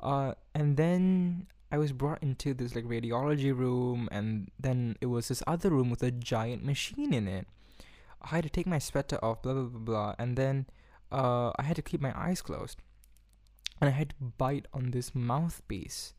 Uh, 0.00 0.32
and 0.54 0.76
then 0.76 1.46
I 1.70 1.78
was 1.78 1.92
brought 1.92 2.22
into 2.22 2.54
this 2.54 2.74
like 2.74 2.84
radiology 2.84 3.56
room, 3.56 4.08
and 4.10 4.50
then 4.58 4.96
it 5.00 5.06
was 5.06 5.28
this 5.28 5.42
other 5.46 5.70
room 5.70 5.90
with 5.90 6.02
a 6.02 6.10
giant 6.10 6.64
machine 6.64 7.12
in 7.12 7.28
it. 7.28 7.46
I 8.22 8.28
had 8.28 8.44
to 8.44 8.50
take 8.50 8.66
my 8.66 8.78
sweater 8.78 9.22
off, 9.22 9.42
blah 9.42 9.52
blah 9.52 9.64
blah 9.64 9.80
blah, 9.80 10.14
and 10.18 10.36
then 10.36 10.66
uh, 11.12 11.52
I 11.58 11.62
had 11.62 11.76
to 11.76 11.82
keep 11.82 12.00
my 12.00 12.12
eyes 12.18 12.40
closed, 12.40 12.80
and 13.80 13.88
I 13.88 13.92
had 13.92 14.10
to 14.10 14.16
bite 14.38 14.66
on 14.72 14.90
this 14.90 15.14
mouthpiece. 15.14 16.14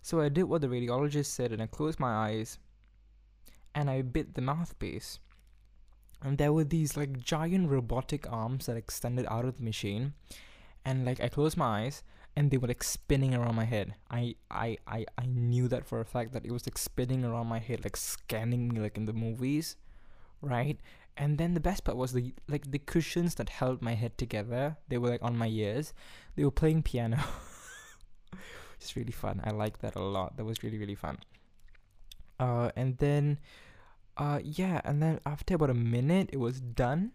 So 0.00 0.20
I 0.20 0.28
did 0.28 0.44
what 0.44 0.60
the 0.60 0.68
radiologist 0.68 1.26
said, 1.26 1.50
and 1.50 1.62
I 1.62 1.66
closed 1.66 1.98
my 1.98 2.12
eyes, 2.12 2.58
and 3.74 3.90
I 3.90 4.02
bit 4.02 4.34
the 4.34 4.42
mouthpiece. 4.42 5.18
And 6.22 6.38
there 6.38 6.52
were 6.52 6.64
these 6.64 6.96
like 6.96 7.18
giant 7.18 7.68
robotic 7.68 8.30
arms 8.30 8.66
that 8.66 8.76
extended 8.76 9.26
out 9.28 9.44
of 9.44 9.58
the 9.58 9.64
machine, 9.64 10.14
and 10.84 11.04
like 11.04 11.20
I 11.20 11.28
closed 11.28 11.56
my 11.56 11.82
eyes, 11.82 12.02
and 12.36 12.50
they 12.50 12.56
were 12.56 12.68
like 12.68 12.82
spinning 12.82 13.34
around 13.34 13.54
my 13.54 13.64
head. 13.64 13.94
I 14.10 14.34
I 14.50 14.78
I 14.86 15.06
I 15.18 15.26
knew 15.26 15.68
that 15.68 15.84
for 15.86 16.00
a 16.00 16.04
fact 16.04 16.32
that 16.32 16.44
it 16.44 16.52
was 16.52 16.66
like 16.66 16.78
spinning 16.78 17.24
around 17.24 17.46
my 17.46 17.58
head, 17.58 17.84
like 17.84 17.96
scanning 17.96 18.68
me 18.68 18.80
like 18.80 18.96
in 18.96 19.04
the 19.04 19.12
movies, 19.12 19.76
right? 20.40 20.78
and 21.16 21.38
then 21.38 21.54
the 21.54 21.60
best 21.60 21.84
part 21.84 21.96
was 21.96 22.12
the 22.12 22.34
like 22.48 22.70
the 22.70 22.78
cushions 22.78 23.36
that 23.36 23.48
held 23.48 23.80
my 23.80 23.94
head 23.94 24.18
together 24.18 24.76
they 24.88 24.98
were 24.98 25.08
like 25.08 25.22
on 25.22 25.36
my 25.36 25.46
ears. 25.46 25.92
They 26.36 26.44
were 26.44 26.50
playing 26.50 26.82
piano. 26.82 27.18
It's 28.80 28.96
really 28.96 29.12
fun. 29.12 29.40
I 29.44 29.50
like 29.50 29.78
that 29.78 29.94
a 29.94 30.02
lot. 30.02 30.36
That 30.36 30.44
was 30.44 30.62
really 30.62 30.78
really 30.78 30.94
fun. 30.94 31.18
Uh 32.38 32.70
and 32.76 32.98
then 32.98 33.38
uh 34.16 34.40
yeah 34.42 34.80
and 34.84 35.02
then 35.02 35.20
after 35.24 35.54
about 35.54 35.70
a 35.70 35.74
minute 35.74 36.30
it 36.32 36.38
was 36.38 36.60
done. 36.60 37.12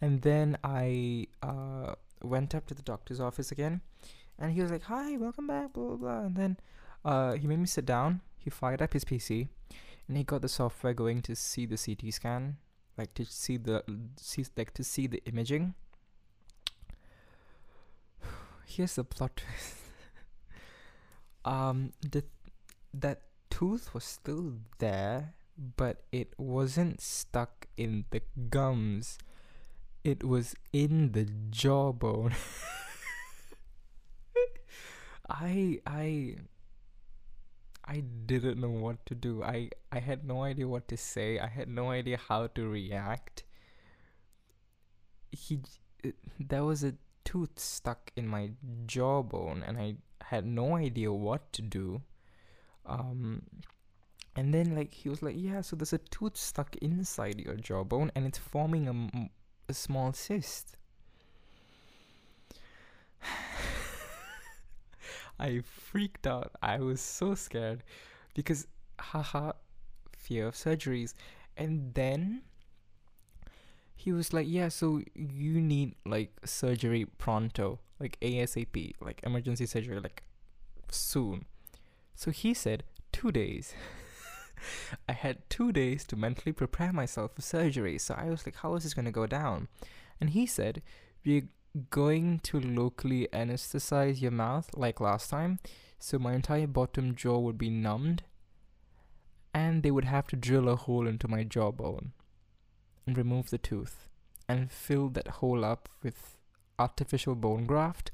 And 0.00 0.22
then 0.22 0.58
i 0.64 1.26
uh 1.42 1.94
went 2.22 2.54
up 2.54 2.66
to 2.66 2.74
the 2.74 2.82
doctor's 2.82 3.20
office 3.20 3.50
again 3.52 3.80
and 4.40 4.52
he 4.52 4.62
was 4.62 4.70
like 4.70 4.84
hi 4.84 5.16
welcome 5.16 5.46
back 5.46 5.72
blah 5.72 5.84
blah 5.84 5.96
blah. 5.96 6.20
And 6.26 6.36
then 6.36 6.56
uh 7.04 7.34
he 7.34 7.46
made 7.46 7.58
me 7.58 7.66
sit 7.66 7.86
down. 7.86 8.22
He 8.38 8.48
fired 8.50 8.80
up 8.80 8.94
his 8.94 9.04
pc 9.04 9.48
and 10.08 10.16
he 10.16 10.24
got 10.24 10.42
the 10.42 10.48
software 10.48 10.94
going 10.94 11.22
to 11.22 11.36
see 11.36 11.66
the 11.66 11.76
ct 11.76 12.12
scan 12.12 12.56
like 12.96 13.14
to 13.14 13.24
see 13.24 13.58
the 13.58 13.84
see 14.16 14.44
like 14.56 14.72
to 14.74 14.82
see 14.82 15.06
the 15.06 15.22
imaging. 15.26 15.74
Here's 18.66 18.94
the 18.94 19.04
plot 19.04 19.36
twist. 19.36 19.76
Um 21.44 21.92
the 22.02 22.24
that 22.92 23.22
tooth 23.50 23.94
was 23.94 24.04
still 24.04 24.54
there 24.78 25.34
but 25.76 26.02
it 26.10 26.32
wasn't 26.38 27.00
stuck 27.00 27.66
in 27.76 28.04
the 28.10 28.22
gums. 28.48 29.18
It 30.02 30.24
was 30.24 30.54
in 30.72 31.12
the 31.12 31.28
jawbone 31.50 32.34
i 35.30 35.80
i 35.86 36.36
I 37.84 38.00
didn't 38.26 38.60
know 38.60 38.70
what 38.70 39.04
to 39.06 39.14
do. 39.14 39.42
I 39.42 39.70
I 39.90 39.98
had 39.98 40.24
no 40.24 40.42
idea 40.44 40.68
what 40.68 40.86
to 40.88 40.96
say. 40.96 41.38
I 41.38 41.48
had 41.48 41.68
no 41.68 41.90
idea 41.90 42.18
how 42.18 42.46
to 42.48 42.68
react. 42.68 43.42
He 45.32 45.60
there 46.38 46.64
was 46.64 46.84
a 46.84 46.94
tooth 47.24 47.58
stuck 47.58 48.12
in 48.16 48.26
my 48.28 48.52
jawbone 48.86 49.62
and 49.66 49.78
I 49.78 49.96
had 50.22 50.46
no 50.46 50.76
idea 50.76 51.12
what 51.12 51.52
to 51.54 51.62
do. 51.62 52.02
Um 52.86 53.42
and 54.36 54.54
then 54.54 54.74
like 54.76 54.94
he 54.94 55.08
was 55.08 55.22
like, 55.22 55.34
"Yeah, 55.36 55.60
so 55.62 55.74
there's 55.76 55.92
a 55.92 55.98
tooth 55.98 56.36
stuck 56.36 56.76
inside 56.76 57.40
your 57.40 57.56
jawbone 57.56 58.12
and 58.14 58.26
it's 58.26 58.38
forming 58.38 58.88
a, 58.88 59.28
a 59.68 59.74
small 59.74 60.12
cyst." 60.12 60.76
I 65.38 65.60
freaked 65.64 66.26
out. 66.26 66.52
I 66.62 66.78
was 66.78 67.00
so 67.00 67.34
scared 67.34 67.82
because, 68.34 68.66
haha, 68.98 69.52
fear 70.16 70.48
of 70.48 70.54
surgeries. 70.54 71.14
And 71.56 71.94
then 71.94 72.42
he 74.00 74.12
was 74.12 74.32
like, 74.32 74.46
Yeah, 74.48 74.68
so 74.68 75.02
you 75.14 75.60
need 75.60 75.94
like 76.06 76.32
surgery 76.44 77.04
pronto, 77.18 77.80
like 77.98 78.18
ASAP, 78.20 78.94
like 79.00 79.20
emergency 79.24 79.66
surgery, 79.66 80.00
like 80.00 80.22
soon. 80.90 81.44
So 82.14 82.30
he 82.30 82.54
said, 82.54 82.84
Two 83.12 83.30
days. 83.30 83.74
I 85.08 85.12
had 85.12 85.48
two 85.50 85.72
days 85.72 86.04
to 86.06 86.16
mentally 86.16 86.52
prepare 86.52 86.92
myself 86.92 87.34
for 87.34 87.42
surgery. 87.42 87.98
So 87.98 88.14
I 88.16 88.30
was 88.30 88.46
like, 88.46 88.56
How 88.56 88.74
is 88.74 88.84
this 88.84 88.94
going 88.94 89.04
to 89.04 89.10
go 89.10 89.26
down? 89.26 89.68
And 90.20 90.30
he 90.30 90.46
said, 90.46 90.82
We're 91.24 91.48
going 91.90 92.40
to 92.40 92.60
locally 92.60 93.28
anesthetize 93.32 94.20
your 94.20 94.30
mouth 94.30 94.70
like 94.74 95.00
last 95.00 95.30
time. 95.30 95.58
So 95.98 96.18
my 96.18 96.34
entire 96.34 96.66
bottom 96.66 97.14
jaw 97.14 97.38
would 97.38 97.58
be 97.58 97.70
numbed. 97.70 98.22
And 99.52 99.82
they 99.82 99.90
would 99.90 100.04
have 100.04 100.28
to 100.28 100.36
drill 100.36 100.68
a 100.68 100.76
hole 100.76 101.06
into 101.06 101.28
my 101.28 101.42
jawbone 101.42 102.12
and 103.06 103.18
remove 103.18 103.50
the 103.50 103.58
tooth 103.58 104.08
and 104.48 104.70
fill 104.70 105.08
that 105.10 105.28
hole 105.28 105.64
up 105.64 105.88
with 106.02 106.36
artificial 106.78 107.34
bone 107.34 107.66
graft 107.66 108.10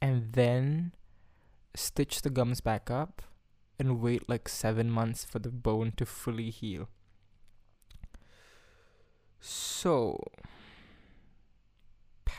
and 0.00 0.32
then 0.32 0.92
stitch 1.74 2.22
the 2.22 2.30
gums 2.30 2.60
back 2.60 2.90
up 2.90 3.22
and 3.78 4.00
wait 4.00 4.28
like 4.28 4.48
seven 4.48 4.90
months 4.90 5.24
for 5.24 5.38
the 5.38 5.50
bone 5.50 5.92
to 5.96 6.04
fully 6.04 6.50
heal. 6.50 6.88
So, 9.40 10.22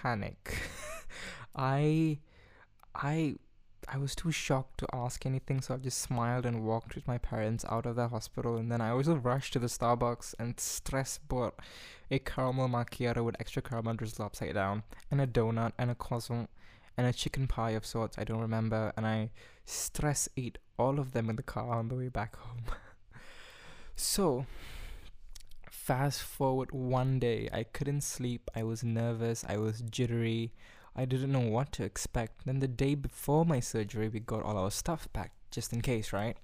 panic. 0.02 0.58
I 1.56 2.20
I 2.96 3.36
I 3.88 3.98
was 3.98 4.16
too 4.16 4.32
shocked 4.32 4.80
to 4.80 4.88
ask 4.94 5.26
anything, 5.26 5.62
so 5.62 5.74
I 5.74 5.78
just 5.78 6.00
smiled 6.00 6.46
and 6.46 6.64
walked 6.64 6.96
with 6.96 7.08
my 7.08 7.18
parents 7.18 7.66
out 7.68 7.86
of 7.86 7.96
the 7.96 8.08
hospital. 8.08 8.56
And 8.58 8.72
then 8.72 8.80
I 8.80 8.92
also 8.92 9.16
rushed 9.16 9.54
to 9.54 9.60
the 9.60 9.68
Starbucks 9.68 10.36
and 10.40 10.60
stress 10.60 11.18
bought 11.18 11.60
a 12.10 12.20
caramel 12.20 12.70
macchiato 12.70 13.24
with 13.24 13.36
extra 13.40 13.62
caramel 13.62 13.96
drizzled 13.96 14.26
upside 14.26 14.54
down, 14.54 14.84
and 15.10 15.20
a 15.20 15.28
donut, 15.28 15.74
and 15.78 15.92
a 15.92 15.96
croissant, 15.96 16.50
and 16.98 17.08
a 17.08 17.14
chicken 17.14 17.48
pie 17.48 17.72
of 17.72 17.86
sorts, 17.86 18.18
I 18.18 18.24
don't 18.24 18.42
remember. 18.42 18.94
And 18.96 19.06
I 19.06 19.32
stress 19.66 20.30
ate 20.38 20.58
all 20.78 21.00
of 21.00 21.12
them 21.12 21.30
in 21.30 21.36
the 21.36 21.44
car 21.44 21.76
on 21.76 21.90
the 21.90 21.96
way 21.96 22.10
back 22.10 22.36
home. 22.38 22.64
so, 23.96 24.46
fast 25.92 26.22
forward 26.22 26.72
one 26.72 27.20
day, 27.20 27.50
I 27.52 27.64
couldn't 27.64 28.02
sleep. 28.02 28.50
I 28.56 28.64
was 28.64 28.82
nervous. 28.82 29.44
I 29.48 29.58
was 29.58 29.82
jittery. 29.82 30.54
I 30.96 31.04
didn't 31.04 31.34
know 31.34 31.40
what 31.42 31.74
to 31.74 31.84
expect. 31.84 32.46
Then 32.46 32.60
the 32.60 32.68
day 32.68 32.96
before 32.96 33.46
my 33.46 33.60
surgery, 33.60 34.08
we 34.08 34.22
got 34.22 34.44
all 34.44 34.58
our 34.58 34.72
stuff 34.72 35.10
packed 35.12 35.52
just 35.52 35.74
in 35.74 35.82
case, 35.82 36.14
right? 36.14 36.38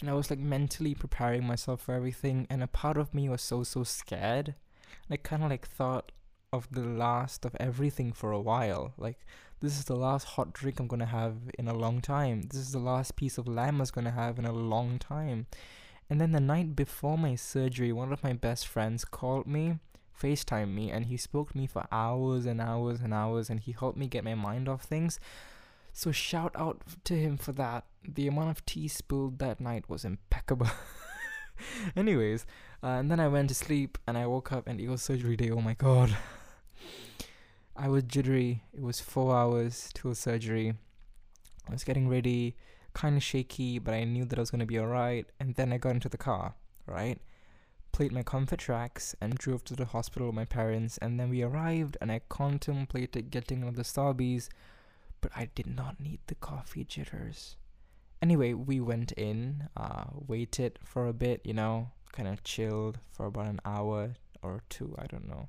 and 0.00 0.08
I 0.08 0.14
was 0.14 0.30
like 0.30 0.38
mentally 0.38 0.94
preparing 0.94 1.44
myself 1.46 1.82
for 1.82 1.94
everything, 1.94 2.46
and 2.50 2.62
a 2.62 2.66
part 2.66 2.96
of 2.96 3.14
me 3.14 3.28
was 3.28 3.42
so 3.42 3.62
so 3.64 3.84
scared. 3.84 4.48
And 4.48 5.12
I 5.12 5.16
kind 5.16 5.42
of 5.42 5.50
like 5.50 5.66
thought 5.66 6.12
of 6.52 6.68
the 6.70 6.82
last 6.82 7.44
of 7.44 7.56
everything 7.58 8.12
for 8.12 8.32
a 8.32 8.40
while. 8.40 8.94
Like 8.96 9.18
this 9.60 9.78
is 9.78 9.84
the 9.86 9.96
last 9.96 10.24
hot 10.24 10.52
drink 10.52 10.78
I'm 10.78 10.86
gonna 10.86 11.06
have 11.06 11.36
in 11.58 11.68
a 11.68 11.74
long 11.74 12.00
time. 12.00 12.42
This 12.42 12.60
is 12.60 12.72
the 12.72 12.78
last 12.78 13.16
piece 13.16 13.38
of 13.38 13.48
lamb 13.48 13.76
I 13.76 13.80
was 13.80 13.90
gonna 13.90 14.12
have 14.12 14.38
in 14.38 14.44
a 14.44 14.52
long 14.52 14.98
time. 14.98 15.46
And 16.10 16.20
then 16.20 16.32
the 16.32 16.40
night 16.40 16.74
before 16.74 17.18
my 17.18 17.34
surgery, 17.34 17.92
one 17.92 18.12
of 18.12 18.22
my 18.22 18.32
best 18.32 18.66
friends 18.66 19.04
called 19.04 19.46
me, 19.46 19.78
FaceTime 20.20 20.74
me, 20.74 20.90
and 20.90 21.06
he 21.06 21.16
spoke 21.16 21.52
to 21.52 21.58
me 21.58 21.66
for 21.66 21.86
hours 21.92 22.46
and 22.46 22.60
hours 22.60 23.00
and 23.00 23.12
hours, 23.12 23.50
and 23.50 23.60
he 23.60 23.72
helped 23.72 23.98
me 23.98 24.06
get 24.06 24.24
my 24.24 24.34
mind 24.34 24.68
off 24.68 24.84
things. 24.84 25.20
So 25.92 26.12
shout 26.12 26.52
out 26.54 26.82
to 27.04 27.14
him 27.14 27.36
for 27.36 27.52
that. 27.52 27.84
The 28.06 28.28
amount 28.28 28.50
of 28.50 28.64
tea 28.64 28.88
spilled 28.88 29.38
that 29.40 29.60
night 29.60 29.88
was 29.88 30.04
impeccable. 30.04 30.68
Anyways, 31.96 32.46
uh, 32.82 32.86
and 32.86 33.10
then 33.10 33.20
I 33.20 33.28
went 33.28 33.48
to 33.48 33.54
sleep 33.54 33.98
and 34.06 34.16
I 34.16 34.26
woke 34.26 34.52
up 34.52 34.66
and 34.66 34.80
it 34.80 34.88
was 34.88 35.02
surgery 35.02 35.36
day. 35.36 35.50
Oh 35.50 35.60
my 35.60 35.74
god. 35.74 36.16
I 37.76 37.88
was 37.88 38.04
jittery. 38.04 38.62
It 38.72 38.82
was 38.82 39.00
four 39.00 39.36
hours 39.36 39.90
till 39.92 40.14
surgery. 40.14 40.74
I 41.68 41.72
was 41.72 41.84
getting 41.84 42.08
ready, 42.08 42.56
kind 42.94 43.16
of 43.16 43.22
shaky, 43.22 43.78
but 43.78 43.94
I 43.94 44.04
knew 44.04 44.24
that 44.24 44.38
I 44.38 44.42
was 44.42 44.50
going 44.50 44.60
to 44.60 44.66
be 44.66 44.78
alright. 44.78 45.26
And 45.38 45.54
then 45.54 45.72
I 45.72 45.78
got 45.78 45.94
into 45.94 46.08
the 46.08 46.18
car, 46.18 46.54
right? 46.86 47.18
Played 47.92 48.12
my 48.12 48.22
comfort 48.22 48.58
tracks 48.58 49.14
and 49.20 49.34
drove 49.34 49.64
to 49.64 49.74
the 49.74 49.86
hospital 49.86 50.28
with 50.28 50.36
my 50.36 50.44
parents. 50.44 50.98
And 50.98 51.18
then 51.18 51.30
we 51.30 51.42
arrived 51.42 51.96
and 52.00 52.12
I 52.12 52.20
contemplated 52.28 53.30
getting 53.30 53.64
on 53.64 53.74
the 53.74 53.82
Starbies 53.82 54.48
but 55.20 55.32
I 55.34 55.46
did 55.54 55.66
not 55.66 56.00
need 56.00 56.20
the 56.26 56.34
coffee 56.34 56.84
jitters. 56.84 57.56
Anyway, 58.20 58.52
we 58.52 58.80
went 58.80 59.12
in, 59.12 59.68
uh, 59.76 60.04
waited 60.12 60.78
for 60.82 61.06
a 61.06 61.12
bit, 61.12 61.40
you 61.44 61.54
know, 61.54 61.90
kind 62.12 62.28
of 62.28 62.42
chilled 62.42 62.98
for 63.12 63.26
about 63.26 63.46
an 63.46 63.60
hour 63.64 64.14
or 64.42 64.62
two, 64.68 64.94
I 64.98 65.06
don't 65.06 65.28
know. 65.28 65.48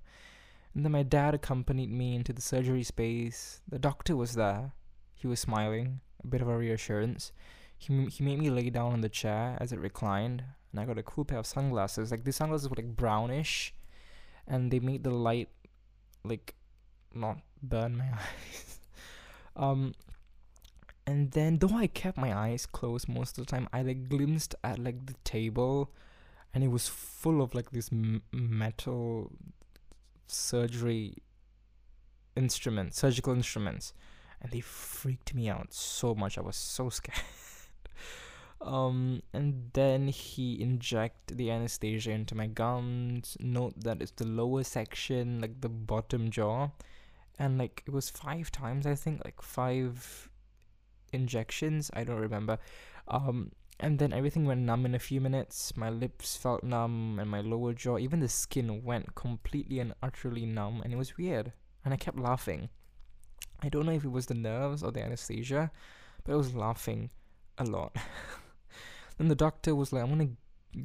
And 0.73 0.85
then 0.85 0.91
my 0.91 1.03
dad 1.03 1.33
accompanied 1.33 1.91
me 1.91 2.15
into 2.15 2.31
the 2.31 2.41
surgery 2.41 2.83
space. 2.83 3.61
The 3.67 3.79
doctor 3.79 4.15
was 4.15 4.35
there. 4.35 4.73
He 5.15 5.27
was 5.27 5.39
smiling, 5.39 6.01
a 6.23 6.27
bit 6.27 6.41
of 6.41 6.47
a 6.47 6.57
reassurance. 6.57 7.31
He, 7.77 8.05
he 8.05 8.23
made 8.23 8.39
me 8.39 8.49
lay 8.49 8.69
down 8.69 8.93
on 8.93 9.01
the 9.01 9.09
chair 9.09 9.57
as 9.59 9.71
it 9.71 9.79
reclined, 9.79 10.43
and 10.71 10.79
I 10.79 10.85
got 10.85 10.97
a 10.97 11.03
cool 11.03 11.25
pair 11.25 11.39
of 11.39 11.45
sunglasses. 11.45 12.11
Like, 12.11 12.23
these 12.23 12.35
sunglasses 12.35 12.69
were 12.69 12.75
like 12.75 12.95
brownish, 12.95 13.73
and 14.47 14.71
they 14.71 14.79
made 14.79 15.03
the 15.03 15.11
light, 15.11 15.49
like, 16.23 16.55
not 17.13 17.37
burn 17.61 17.97
my 17.97 18.05
eyes. 18.13 18.79
Um, 19.55 19.93
and 21.09 21.31
then 21.31 21.57
though 21.57 21.75
I 21.75 21.87
kept 21.87 22.17
my 22.17 22.37
eyes 22.37 22.67
closed 22.67 23.09
most 23.09 23.37
of 23.37 23.45
the 23.45 23.51
time, 23.51 23.67
I 23.73 23.81
like 23.81 24.09
glimpsed 24.09 24.53
at 24.63 24.77
like 24.77 25.07
the 25.07 25.15
table, 25.23 25.91
and 26.53 26.63
it 26.63 26.67
was 26.67 26.87
full 26.87 27.41
of 27.41 27.55
like 27.55 27.71
this 27.71 27.89
m- 27.91 28.21
metal 28.31 29.31
surgery 30.27 31.15
instruments, 32.35 32.99
surgical 32.99 33.33
instruments, 33.33 33.93
and 34.41 34.51
they 34.51 34.61
freaked 34.61 35.33
me 35.33 35.49
out 35.49 35.73
so 35.73 36.15
much. 36.15 36.37
I 36.37 36.41
was 36.41 36.55
so 36.55 36.89
scared. 36.99 37.19
um, 38.61 39.21
and 39.33 39.71
then 39.73 40.07
he 40.07 40.61
inject 40.61 41.37
the 41.37 41.51
anesthesia 41.51 42.11
into 42.11 42.35
my 42.35 42.47
gums. 42.47 43.37
Note 43.39 43.73
that 43.77 44.01
it's 44.01 44.11
the 44.11 44.25
lower 44.25 44.63
section, 44.63 45.41
like 45.41 45.61
the 45.61 45.69
bottom 45.69 46.29
jaw 46.29 46.69
and 47.39 47.57
like 47.57 47.81
it 47.87 47.93
was 47.93 48.09
five 48.09 48.51
times 48.51 48.85
I 48.85 48.93
think 48.93 49.21
like 49.23 49.41
five 49.41 50.29
injections 51.13 51.89
I 51.93 52.03
don't 52.03 52.19
remember 52.19 52.59
um 53.07 53.51
and 53.79 53.97
then 53.97 54.11
everything 54.11 54.45
went 54.45 54.59
numb 54.61 54.85
in 54.85 54.93
a 54.93 54.99
few 54.99 55.21
minutes 55.21 55.75
my 55.77 55.89
lips 55.89 56.35
felt 56.35 56.63
numb 56.63 57.17
and 57.19 57.29
my 57.29 57.39
lower 57.39 57.73
jaw 57.73 57.97
even 57.97 58.19
the 58.19 58.27
skin 58.27 58.83
went 58.83 59.15
completely 59.15 59.79
and 59.79 59.93
utterly 60.03 60.45
numb 60.45 60.81
and 60.83 60.93
it 60.93 60.97
was 60.97 61.17
weird 61.17 61.53
and 61.85 61.93
I 61.93 61.97
kept 61.97 62.19
laughing 62.19 62.69
I 63.61 63.69
don't 63.69 63.85
know 63.85 63.91
if 63.93 64.05
it 64.05 64.11
was 64.11 64.27
the 64.27 64.33
nerves 64.33 64.83
or 64.83 64.91
the 64.91 65.03
anesthesia 65.03 65.71
but 66.23 66.33
I 66.33 66.35
was 66.35 66.55
laughing 66.55 67.09
a 67.57 67.65
lot 67.65 67.95
then 69.17 69.27
the 69.27 69.35
doctor 69.35 69.75
was 69.75 69.91
like 69.91 70.03
I'm 70.03 70.09
gonna 70.09 70.29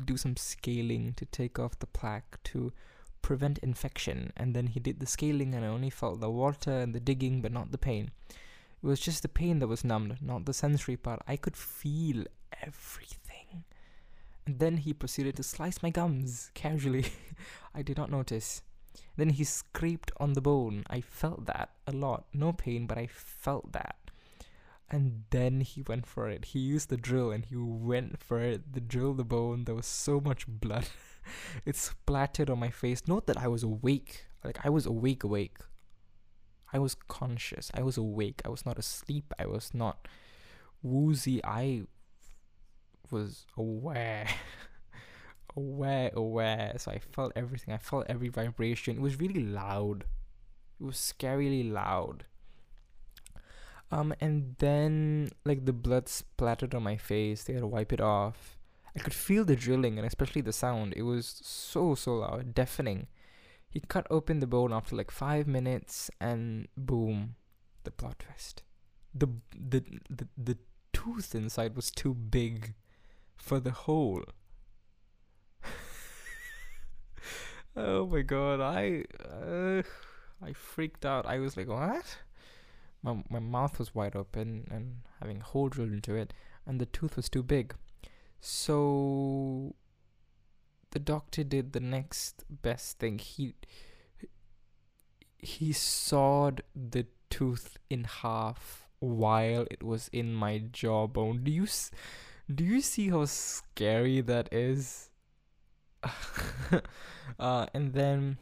do 0.05 0.17
some 0.17 0.37
scaling 0.37 1.15
to 1.15 1.25
take 1.27 1.59
off 1.59 1.79
the 1.79 1.87
plaque 1.87 2.43
to 2.45 2.73
prevent 3.25 3.59
infection. 3.59 4.33
And 4.37 4.55
then 4.55 4.69
he 4.69 4.79
did 4.79 5.01
the 5.01 5.07
scaling, 5.07 5.55
and 5.55 5.65
I 5.65 5.69
only 5.69 5.91
felt 5.91 6.21
the 6.21 6.31
water 6.31 6.71
and 6.71 6.95
the 6.95 7.01
digging, 7.01 7.41
but 7.41 7.53
not 7.53 7.73
the 7.73 7.79
pain. 7.79 8.11
It 8.29 8.87
was 8.87 9.01
just 9.01 9.23
the 9.23 9.29
pain 9.29 9.59
that 9.61 9.67
was 9.67 9.83
numbed, 9.83 10.19
not 10.21 10.45
the 10.45 10.53
sensory 10.53 10.97
part. 10.97 11.23
I 11.27 11.37
could 11.37 11.57
feel 11.57 12.25
everything. 12.63 13.65
And 14.47 14.59
then 14.59 14.77
he 14.77 14.93
proceeded 14.93 15.37
to 15.37 15.43
slice 15.43 15.83
my 15.83 15.89
gums 15.89 16.51
casually. 16.53 17.07
I 17.75 17.81
did 17.81 17.97
not 17.97 18.11
notice. 18.11 18.61
Then 19.17 19.31
he 19.31 19.45
scraped 19.45 20.11
on 20.19 20.33
the 20.33 20.41
bone. 20.41 20.85
I 20.89 21.01
felt 21.01 21.47
that 21.47 21.71
a 21.87 21.93
lot. 21.93 22.25
No 22.33 22.53
pain, 22.53 22.87
but 22.87 22.99
I 22.99 23.07
felt 23.07 23.73
that. 23.73 23.97
And 24.91 25.25
then 25.31 25.61
he 25.61 25.83
went 25.83 26.07
for 26.07 26.29
it. 26.29 26.47
He 26.47 26.59
used 26.59 26.89
the 26.89 26.97
drill 26.97 27.31
and 27.31 27.45
he 27.45 27.57
went 27.57 28.23
for 28.23 28.41
it. 28.41 28.73
The 28.73 28.81
drill 28.81 29.15
the 29.15 29.25
bone. 29.25 29.65
There 29.65 29.75
was 29.75 29.87
so 29.87 30.21
much 30.21 30.47
blood. 30.47 30.87
it 31.65 31.77
splattered 31.77 32.51
on 32.51 32.59
my 32.59 32.71
face. 32.71 33.03
Not 33.07 33.27
that 33.27 33.39
I 33.39 33.49
was 33.49 33.63
awake. 33.63 34.27
Like 34.45 34.59
I 34.65 34.69
was 34.69 34.87
awake, 34.87 35.25
awake. 35.25 35.59
I 36.73 36.79
was 36.79 36.95
conscious. 37.09 37.71
I 37.73 37.83
was 37.83 37.97
awake. 37.97 38.43
I 38.45 38.49
was 38.49 38.67
not 38.67 38.79
asleep. 38.79 39.33
I 39.39 39.47
was 39.47 39.73
not 39.73 40.07
woozy. 40.83 41.43
I 41.45 41.85
was 43.11 43.47
aware. 43.57 44.27
aware, 45.57 46.11
aware. 46.15 46.75
So 46.79 46.91
I 46.91 46.99
felt 46.99 47.33
everything. 47.37 47.75
I 47.75 47.79
felt 47.79 48.07
every 48.09 48.29
vibration. 48.29 48.97
It 48.97 49.03
was 49.03 49.21
really 49.21 49.45
loud. 49.45 50.05
It 50.81 50.85
was 50.85 50.97
scarily 50.97 51.71
loud. 51.71 52.25
Um, 53.91 54.15
and 54.21 54.57
then 54.59 55.31
like 55.45 55.67
the 55.67 55.73
blood 55.73 56.09
splattered 56.09 56.75
on 56.75 56.83
my 56.83 56.97
face. 56.97 57.45
They 57.45 57.53
had 57.53 57.63
to 57.63 57.67
wipe 57.67 57.93
it 57.93 58.01
off. 58.01 58.59
I 58.97 59.01
could 59.01 59.15
feel 59.15 59.45
the 59.45 59.57
drilling 59.57 59.99
and 59.99 60.07
especially 60.07 60.41
the 60.41 60.53
sound. 60.53 60.95
It 60.97 61.03
was 61.03 61.41
so, 61.43 61.95
so 61.95 62.17
loud, 62.17 62.55
deafening. 62.55 63.09
He 63.69 63.81
cut 63.81 64.07
open 64.09 64.39
the 64.39 64.47
bone 64.47 64.73
after 64.73 64.95
like 64.95 65.11
five 65.11 65.49
minutes 65.49 66.11
and 66.21 66.69
boom, 66.77 67.35
the 67.83 67.91
plot 67.91 68.21
twist. 68.21 68.63
The, 69.13 69.29
the, 69.53 69.85
the, 70.09 70.29
the 70.37 70.59
tooth 70.93 71.35
inside 71.35 71.75
was 71.75 71.91
too 71.91 72.15
big 72.15 72.75
for 73.37 73.59
the 73.59 73.73
hole. 73.73 74.23
Oh 77.77 78.07
my 78.07 78.23
god, 78.23 78.61
I 78.61 79.05
uh, 79.25 79.83
I 80.43 80.53
freaked 80.53 81.05
out. 81.05 81.27
I 81.27 81.39
was 81.39 81.57
like, 81.57 81.69
"What?" 81.69 82.19
My 83.03 83.23
my 83.29 83.39
mouth 83.39 83.79
was 83.79 83.95
wide 83.95 84.17
open 84.17 84.67
and 84.71 85.03
having 85.21 85.41
a 85.41 85.45
hole 85.45 85.69
drilled 85.69 85.93
into 85.93 86.15
it, 86.15 86.33
and 86.67 86.81
the 86.81 86.87
tooth 86.87 87.17
was 87.17 87.29
too 87.29 87.43
big. 87.43 87.75
So 88.41 89.75
the 90.91 90.99
doctor 90.99 91.45
did 91.45 91.73
the 91.73 91.81
next 91.81 92.45
best 92.49 92.99
thing. 92.99 93.19
He 93.19 93.55
he 95.39 95.73
sawed 95.73 96.63
the 96.75 97.07
tooth 97.31 97.79
in 97.91 98.05
half 98.05 98.89
while 99.01 99.67
it 99.71 99.83
was 99.83 100.09
in 100.13 100.35
my 100.35 100.63
jawbone. 100.73 101.45
Do 101.45 101.51
you 101.51 101.67
do 102.55 102.65
you 102.65 102.81
see 102.81 103.11
how 103.11 103.25
scary 103.25 104.21
that 104.21 104.53
is? 104.53 105.11
uh, 107.39 107.67
and 107.75 107.93
then 107.93 108.39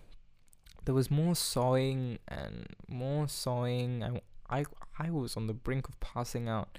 there 0.85 0.95
was 0.95 1.11
more 1.11 1.35
sawing 1.35 2.19
and 2.29 2.67
more 2.89 3.29
sawing. 3.29 4.03
I, 4.49 4.61
I 4.61 4.65
I 4.99 5.11
was 5.11 5.37
on 5.37 5.47
the 5.47 5.55
brink 5.55 5.89
of 5.89 5.99
passing 6.01 6.49
out. 6.49 6.79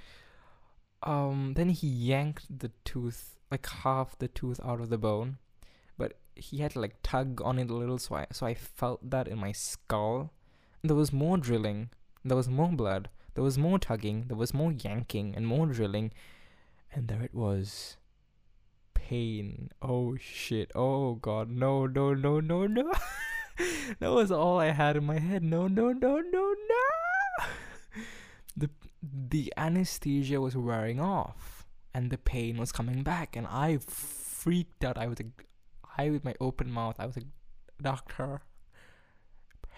Um 1.02 1.54
then 1.56 1.70
he 1.70 1.88
yanked 1.88 2.60
the 2.60 2.72
tooth 2.86 3.38
like 3.52 3.66
half 3.68 4.18
the 4.18 4.28
tooth 4.28 4.60
out 4.64 4.80
of 4.80 4.90
the 4.90 4.98
bone 4.98 5.38
but 5.98 6.14
he 6.36 6.58
had 6.60 6.72
to 6.72 6.80
like 6.80 6.96
tug 7.04 7.42
on 7.44 7.60
it 7.60 7.70
a 7.70 7.74
little 7.76 7.98
so 7.98 8.16
I 8.16 8.28
so 8.32 8.46
I 8.46 8.54
felt 8.54 9.10
that 9.10 9.28
in 9.28 9.38
my 9.38 9.52
skull. 9.52 10.32
There 10.82 10.96
was 10.96 11.14
more 11.14 11.38
drilling. 11.38 11.90
There 12.26 12.38
was 12.38 12.50
more 12.50 12.70
blood. 12.70 13.10
There 13.36 13.44
was 13.44 13.58
more 13.58 13.80
tugging. 13.80 14.26
There 14.28 14.38
was 14.38 14.54
more 14.54 14.72
yanking 14.72 15.34
and 15.36 15.48
more 15.48 15.66
drilling. 15.68 16.12
And 16.94 17.08
there 17.08 17.22
it 17.22 17.34
was 17.34 17.98
pain. 19.14 19.70
Oh 19.82 20.16
shit. 20.18 20.72
Oh 20.74 21.16
god. 21.16 21.50
No 21.50 21.86
no 21.86 22.14
no 22.14 22.40
no 22.40 22.66
no. 22.66 22.92
That 24.00 24.12
was 24.12 24.32
all 24.32 24.60
I 24.60 24.72
had 24.72 24.98
in 24.98 25.06
my 25.06 25.20
head. 25.20 25.44
No 25.44 25.68
no 25.68 25.92
no 25.92 26.20
no 26.20 26.56
no. 26.72 27.46
The 28.58 28.70
the 29.30 29.54
anesthesia 29.58 30.42
was 30.42 30.58
wearing 30.58 31.00
off 31.00 31.66
and 31.94 32.10
the 32.10 32.18
pain 32.18 32.58
was 32.58 32.72
coming 32.72 33.04
back 33.04 33.36
and 33.36 33.46
I 33.48 33.78
freaked 33.78 34.84
out. 34.84 34.98
I 34.98 35.08
was 35.08 35.20
like 35.20 35.46
I 35.98 36.10
with 36.10 36.26
my 36.26 36.36
open 36.40 36.72
mouth, 36.72 36.96
I 36.98 37.06
was 37.06 37.16
like, 37.16 37.28
Doctor. 37.82 38.42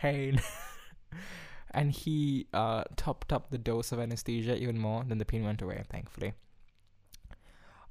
Pain. 0.02 0.41
And 1.78 1.91
he 1.91 2.48
uh 2.54 2.86
topped 2.95 3.34
up 3.34 3.50
the 3.50 3.58
dose 3.58 3.91
of 3.91 4.00
anesthesia 4.00 4.56
even 4.56 4.78
more, 4.80 5.04
then 5.06 5.17
the 5.17 5.26
pain 5.26 5.43
went 5.43 5.62
away, 5.62 5.84
thankfully. 5.89 6.32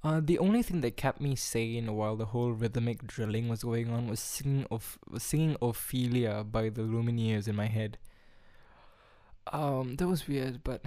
Uh, 0.05 0.21
the 0.23 0.39
only 0.39 0.63
thing 0.63 0.83
that 0.83 0.99
kept 0.99 1.19
me 1.19 1.35
sane 1.35 1.97
while 1.97 2.15
the 2.15 2.27
whole 2.27 2.53
rhythmic 2.53 3.07
drilling 3.07 3.49
was 3.49 3.63
going 3.63 3.89
on 3.89 4.07
was 4.07 4.21
singing 4.21 4.67
of 4.71 4.99
singing 5.17 5.57
Ophelia 5.63 6.45
by 6.45 6.69
the 6.69 6.83
Lumineers 6.83 7.49
in 7.49 7.57
my 7.57 7.69
head. 7.69 7.97
Um, 9.51 9.97
that 9.97 10.07
was 10.07 10.29
weird, 10.29 10.63
but 10.63 10.83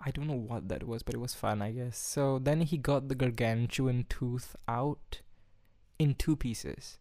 I 0.00 0.10
don't 0.12 0.28
know 0.28 0.32
what 0.32 0.68
that 0.70 0.84
was, 0.84 1.02
but 1.02 1.14
it 1.14 1.20
was 1.20 1.34
fun, 1.34 1.60
I 1.60 1.72
guess. 1.72 1.98
So 1.98 2.38
then 2.38 2.62
he 2.62 2.78
got 2.78 3.08
the 3.08 3.14
gargantuan 3.14 4.06
tooth 4.08 4.56
out 4.66 5.20
in 5.98 6.14
two 6.14 6.36
pieces, 6.36 6.98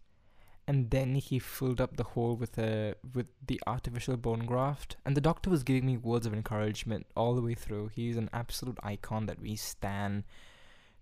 and 0.67 0.89
then 0.89 1.15
he 1.15 1.39
filled 1.39 1.79
up 1.79 1.95
the 1.95 2.03
hole 2.03 2.35
with 2.35 2.57
a 2.57 2.95
with 3.13 3.27
the 3.47 3.61
artificial 3.65 4.17
bone 4.17 4.45
graft. 4.45 4.97
And 5.05 5.15
the 5.15 5.21
doctor 5.21 5.49
was 5.49 5.63
giving 5.63 5.85
me 5.85 5.95
words 5.95 6.25
of 6.25 6.33
encouragement 6.33 7.05
all 7.15 7.35
the 7.35 7.41
way 7.41 7.53
through. 7.53 7.91
He's 7.95 8.17
an 8.17 8.29
absolute 8.33 8.79
icon 8.83 9.27
that 9.27 9.39
we 9.39 9.55
stan 9.55 10.25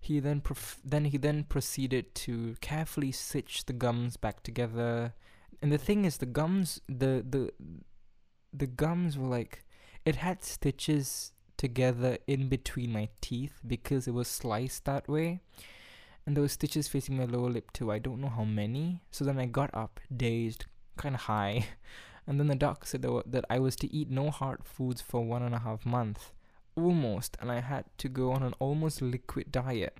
he 0.04 0.20
then 0.20 0.40
prof- 0.40 0.80
then 0.84 1.06
he 1.06 1.18
then 1.18 1.44
proceeded 1.44 2.14
to 2.14 2.56
carefully 2.60 3.12
stitch 3.12 3.66
the 3.66 3.72
gums 3.72 4.16
back 4.16 4.42
together. 4.42 5.14
And 5.62 5.72
the 5.72 5.78
thing 5.78 6.04
is, 6.04 6.18
the 6.18 6.26
gums 6.26 6.80
the 6.88 7.24
the 7.28 7.50
the 8.52 8.66
gums 8.66 9.16
were 9.18 9.28
like 9.28 9.64
it 10.04 10.16
had 10.16 10.44
stitches 10.44 11.32
together 11.56 12.18
in 12.26 12.48
between 12.48 12.92
my 12.92 13.08
teeth 13.20 13.60
because 13.66 14.06
it 14.06 14.14
was 14.14 14.28
sliced 14.28 14.84
that 14.84 15.08
way. 15.08 15.40
And 16.26 16.36
there 16.36 16.42
were 16.42 16.48
stitches 16.48 16.88
facing 16.88 17.16
my 17.16 17.24
lower 17.24 17.50
lip 17.50 17.72
too. 17.72 17.90
I 17.92 17.98
don't 17.98 18.20
know 18.20 18.28
how 18.28 18.44
many. 18.44 19.02
So 19.10 19.24
then 19.24 19.38
I 19.38 19.46
got 19.46 19.70
up, 19.74 20.00
dazed, 20.14 20.66
kind 20.96 21.14
of 21.14 21.22
high. 21.22 21.66
And 22.26 22.40
then 22.40 22.46
the 22.46 22.54
doc 22.54 22.86
said 22.86 23.02
that, 23.02 23.24
that 23.26 23.44
I 23.50 23.58
was 23.58 23.76
to 23.76 23.94
eat 23.94 24.10
no 24.10 24.30
hard 24.30 24.64
foods 24.64 25.02
for 25.02 25.22
one 25.22 25.42
and 25.42 25.54
a 25.54 25.58
half 25.58 25.84
months 25.84 26.32
almost, 26.76 27.36
and 27.40 27.50
I 27.50 27.60
had 27.60 27.84
to 27.98 28.08
go 28.08 28.32
on 28.32 28.42
an 28.42 28.54
almost 28.58 29.02
liquid 29.02 29.52
diet. 29.52 29.98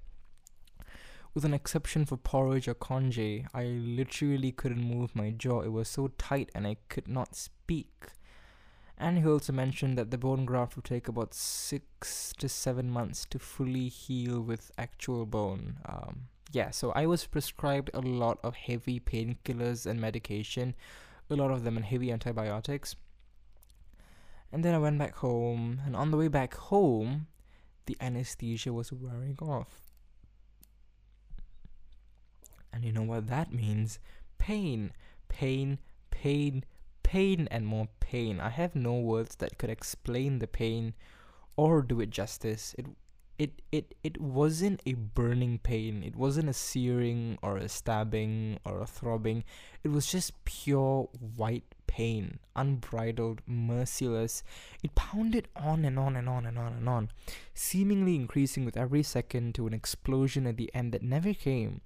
With 1.34 1.44
an 1.44 1.54
exception 1.54 2.04
for 2.04 2.16
porridge 2.16 2.68
or 2.68 2.74
congee, 2.74 3.44
I 3.52 3.64
literally 3.64 4.52
couldn't 4.52 4.80
move 4.80 5.16
my 5.16 5.30
jaw. 5.30 5.62
It 5.62 5.72
was 5.72 5.88
so 5.88 6.08
tight 6.16 6.50
and 6.54 6.64
I 6.64 6.76
could 6.88 7.08
not 7.08 7.34
speak. 7.34 8.06
And 8.96 9.18
he 9.18 9.26
also 9.26 9.52
mentioned 9.52 9.98
that 9.98 10.12
the 10.12 10.18
bone 10.18 10.44
graft 10.44 10.76
would 10.76 10.84
take 10.84 11.08
about 11.08 11.34
six 11.34 12.32
to 12.38 12.48
seven 12.48 12.88
months 12.88 13.26
to 13.30 13.40
fully 13.40 13.88
heal 13.88 14.40
with 14.40 14.70
actual 14.78 15.26
bone. 15.26 15.78
Um, 15.86 16.28
yeah, 16.52 16.70
so 16.70 16.92
I 16.92 17.06
was 17.06 17.26
prescribed 17.26 17.90
a 17.92 18.00
lot 18.00 18.38
of 18.44 18.54
heavy 18.54 19.00
painkillers 19.00 19.86
and 19.86 20.00
medication, 20.00 20.76
a 21.28 21.34
lot 21.34 21.50
of 21.50 21.64
them 21.64 21.76
and 21.76 21.84
heavy 21.84 22.12
antibiotics. 22.12 22.94
And 24.54 24.64
then 24.64 24.72
I 24.72 24.78
went 24.78 25.00
back 25.00 25.16
home, 25.16 25.80
and 25.84 25.96
on 25.96 26.12
the 26.12 26.16
way 26.16 26.28
back 26.28 26.54
home, 26.54 27.26
the 27.86 27.96
anesthesia 28.00 28.72
was 28.72 28.92
wearing 28.92 29.36
off. 29.42 29.80
And 32.72 32.84
you 32.84 32.92
know 32.92 33.02
what 33.02 33.26
that 33.26 33.52
means? 33.52 33.98
Pain, 34.38 34.92
pain, 35.28 35.80
pain, 36.12 36.62
pain, 37.02 37.48
and 37.50 37.66
more 37.66 37.88
pain. 37.98 38.38
I 38.38 38.50
have 38.50 38.76
no 38.76 38.94
words 38.94 39.34
that 39.40 39.58
could 39.58 39.70
explain 39.70 40.38
the 40.38 40.46
pain 40.46 40.94
or 41.56 41.82
do 41.82 42.00
it 42.00 42.10
justice. 42.10 42.76
It 42.78 42.86
it 43.36 43.60
it 43.72 43.96
it 44.04 44.20
wasn't 44.20 44.82
a 44.86 44.92
burning 44.92 45.58
pain. 45.58 46.04
It 46.04 46.14
wasn't 46.14 46.48
a 46.48 46.52
searing 46.52 47.38
or 47.42 47.56
a 47.56 47.68
stabbing 47.68 48.60
or 48.64 48.80
a 48.80 48.86
throbbing. 48.86 49.42
It 49.82 49.88
was 49.88 50.06
just 50.06 50.44
pure 50.44 51.08
white 51.36 51.73
pain, 51.94 52.40
unbridled, 52.56 53.40
merciless. 53.46 54.42
It 54.82 54.96
pounded 54.96 55.46
on 55.54 55.84
and 55.84 55.96
on 55.96 56.16
and 56.16 56.28
on 56.28 56.44
and 56.44 56.58
on 56.58 56.72
and 56.72 56.88
on, 56.88 57.10
seemingly 57.54 58.16
increasing 58.16 58.64
with 58.64 58.76
every 58.76 59.04
second 59.04 59.54
to 59.54 59.68
an 59.68 59.74
explosion 59.74 60.44
at 60.48 60.56
the 60.56 60.74
end 60.74 60.90
that 60.90 61.04
never 61.04 61.32
came. 61.32 61.82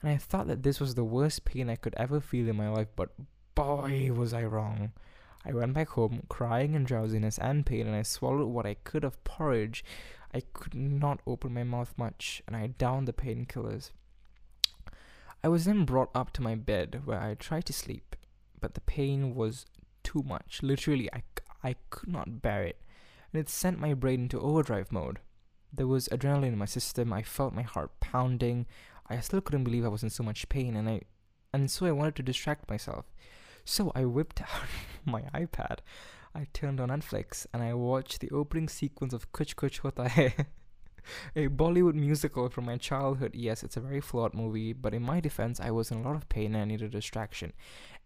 And 0.00 0.08
I 0.08 0.18
thought 0.18 0.46
that 0.46 0.62
this 0.62 0.78
was 0.78 0.94
the 0.94 1.02
worst 1.02 1.44
pain 1.44 1.68
I 1.68 1.74
could 1.74 1.94
ever 1.96 2.20
feel 2.20 2.48
in 2.48 2.54
my 2.54 2.68
life, 2.68 2.86
but 2.94 3.10
boy, 3.56 4.12
was 4.14 4.32
I 4.32 4.44
wrong. 4.44 4.92
I 5.44 5.52
went 5.52 5.74
back 5.74 5.88
home, 5.88 6.22
crying 6.28 6.74
in 6.74 6.84
drowsiness 6.84 7.36
and 7.38 7.66
pain, 7.66 7.88
and 7.88 7.96
I 7.96 8.02
swallowed 8.02 8.50
what 8.50 8.66
I 8.66 8.74
could 8.84 9.02
of 9.02 9.22
porridge. 9.24 9.84
I 10.32 10.42
could 10.52 10.76
not 10.76 11.18
open 11.26 11.52
my 11.54 11.64
mouth 11.64 11.92
much, 11.96 12.40
and 12.46 12.54
I 12.54 12.68
downed 12.68 13.08
the 13.08 13.12
painkillers. 13.12 13.90
I 15.42 15.48
was 15.48 15.64
then 15.64 15.84
brought 15.84 16.10
up 16.14 16.32
to 16.34 16.42
my 16.42 16.54
bed, 16.54 17.02
where 17.04 17.20
I 17.20 17.34
tried 17.34 17.64
to 17.66 17.72
sleep 17.72 18.14
but 18.64 18.72
the 18.72 18.80
pain 18.80 19.34
was 19.34 19.66
too 20.02 20.22
much. 20.22 20.60
Literally, 20.62 21.10
I, 21.12 21.22
I 21.62 21.74
could 21.90 22.08
not 22.08 22.40
bear 22.40 22.62
it. 22.62 22.80
And 23.30 23.38
it 23.38 23.50
sent 23.50 23.78
my 23.78 23.92
brain 23.92 24.22
into 24.22 24.40
overdrive 24.40 24.90
mode. 24.90 25.18
There 25.70 25.86
was 25.86 26.08
adrenaline 26.08 26.54
in 26.54 26.56
my 26.56 26.64
system. 26.64 27.12
I 27.12 27.20
felt 27.22 27.52
my 27.52 27.60
heart 27.60 28.00
pounding. 28.00 28.64
I 29.06 29.20
still 29.20 29.42
couldn't 29.42 29.64
believe 29.64 29.84
I 29.84 29.88
was 29.88 30.02
in 30.02 30.08
so 30.08 30.22
much 30.22 30.48
pain, 30.48 30.76
and 30.76 30.88
I, 30.88 31.02
and 31.52 31.70
so 31.70 31.84
I 31.84 31.92
wanted 31.92 32.16
to 32.16 32.22
distract 32.22 32.70
myself. 32.70 33.04
So 33.66 33.92
I 33.94 34.06
whipped 34.06 34.40
out 34.40 34.70
my 35.04 35.24
iPad. 35.34 35.80
I 36.34 36.46
turned 36.54 36.80
on 36.80 36.88
Netflix 36.88 37.46
and 37.52 37.62
I 37.62 37.74
watched 37.74 38.20
the 38.20 38.30
opening 38.30 38.70
sequence 38.70 39.12
of 39.12 39.30
Kuch 39.32 39.56
Kuch 39.56 39.80
Hota 39.80 40.08
Hai, 40.08 40.34
a 41.36 41.48
Bollywood 41.48 41.94
musical 41.94 42.48
from 42.48 42.64
my 42.64 42.78
childhood. 42.78 43.32
Yes, 43.34 43.62
it's 43.62 43.76
a 43.76 43.80
very 43.80 44.00
flawed 44.00 44.32
movie, 44.32 44.72
but 44.72 44.94
in 44.94 45.02
my 45.02 45.20
defense, 45.20 45.60
I 45.60 45.70
was 45.70 45.90
in 45.90 45.98
a 45.98 46.02
lot 46.02 46.16
of 46.16 46.30
pain 46.30 46.54
and 46.54 46.62
I 46.62 46.64
needed 46.64 46.86
a 46.86 46.96
distraction 46.96 47.52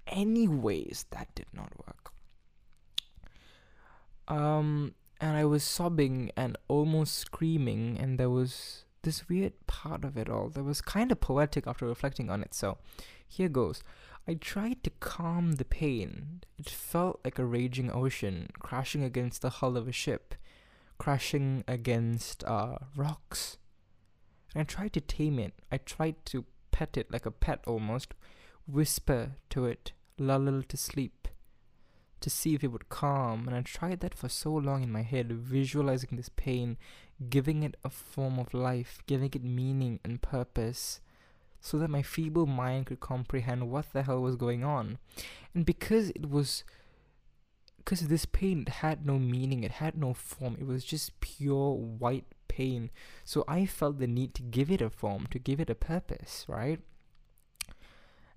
anyways 0.09 1.07
that 1.11 1.35
did 1.35 1.47
not 1.53 1.73
work. 1.87 2.13
Um 4.29 4.95
and 5.21 5.37
i 5.37 5.45
was 5.45 5.65
sobbing 5.65 6.31
and 6.37 6.57
almost 6.69 7.15
screaming 7.17 7.99
and 7.99 8.19
there 8.19 8.31
was 8.31 8.85
this 9.03 9.29
weird 9.29 9.53
part 9.67 10.05
of 10.05 10.17
it 10.17 10.29
all 10.29 10.49
that 10.51 10.63
was 10.63 10.81
kind 10.81 11.11
of 11.11 11.21
poetic 11.21 11.67
after 11.67 11.87
reflecting 11.87 12.31
on 12.31 12.43
it. 12.43 12.55
So 12.55 12.79
here 13.27 13.49
goes. 13.49 13.83
I 14.27 14.35
tried 14.35 14.85
to 14.85 14.91
calm 15.01 15.53
the 15.53 15.65
pain. 15.65 16.43
It 16.59 16.69
felt 16.69 17.21
like 17.25 17.39
a 17.39 17.47
raging 17.47 17.91
ocean 17.91 18.51
crashing 18.59 19.03
against 19.03 19.41
the 19.41 19.49
hull 19.49 19.77
of 19.77 19.89
a 19.89 19.93
ship 19.93 20.35
crashing 20.99 21.65
against 21.67 22.45
uh, 22.45 22.77
rocks. 22.95 23.57
And 24.55 24.63
i 24.63 24.65
tried 24.65 24.93
to 24.95 25.01
tame 25.01 25.39
it. 25.39 25.55
I 25.73 25.79
tried 25.79 26.17
to 26.27 26.45
pet 26.73 26.97
it 26.97 27.11
like 27.11 27.25
a 27.25 27.31
pet 27.31 27.61
almost. 27.67 28.15
Whisper 28.67 29.37
to 29.51 29.65
it 29.65 29.93
lull 30.21 30.49
it 30.49 30.69
to 30.71 30.77
sleep, 30.77 31.29
to 32.21 32.31
see 32.31 32.55
if 32.55 32.65
it 32.65 32.69
would 32.69 32.89
calm. 32.89 33.47
And 33.47 33.57
I 33.57 33.63
tried 33.63 34.01
that 34.01 34.15
for 34.15 34.29
so 34.29 34.53
long 34.53 34.83
in 34.83 34.93
my 34.93 35.03
head, 35.03 35.33
visualizing 35.33 36.17
this 36.17 36.29
pain, 36.29 36.77
giving 37.29 37.63
it 37.63 37.77
a 37.85 37.91
form 37.91 38.39
of 38.39 38.55
life, 38.55 38.99
giving 39.07 39.31
it 39.35 39.45
meaning 39.45 40.01
and 40.05 40.23
purpose, 40.23 41.01
so 41.61 41.79
that 41.79 41.91
my 41.91 42.03
feeble 42.03 42.47
mind 42.47 42.87
could 42.87 43.01
comprehend 43.01 43.71
what 43.71 43.93
the 43.93 44.03
hell 44.03 44.21
was 44.21 44.37
going 44.37 44.65
on. 44.65 44.99
And 45.55 45.67
because 45.67 46.11
it 46.11 46.31
was 46.31 46.65
because 47.89 48.07
this 48.09 48.27
pain 48.27 48.67
had 48.67 49.07
no 49.07 49.19
meaning, 49.19 49.65
it 49.65 49.73
had 49.73 49.97
no 49.97 50.13
form, 50.13 50.59
it 50.61 50.67
was 50.67 50.85
just 50.85 51.19
pure 51.21 51.73
white 51.73 52.27
pain. 52.47 52.91
So 53.25 53.45
I 53.49 53.65
felt 53.65 53.99
the 53.99 54.07
need 54.07 54.35
to 54.35 54.43
give 54.43 54.71
it 54.71 54.83
a 54.83 54.91
form, 54.91 55.27
to 55.31 55.39
give 55.39 55.59
it 55.59 55.71
a 55.71 55.75
purpose, 55.75 56.45
right? 56.49 56.81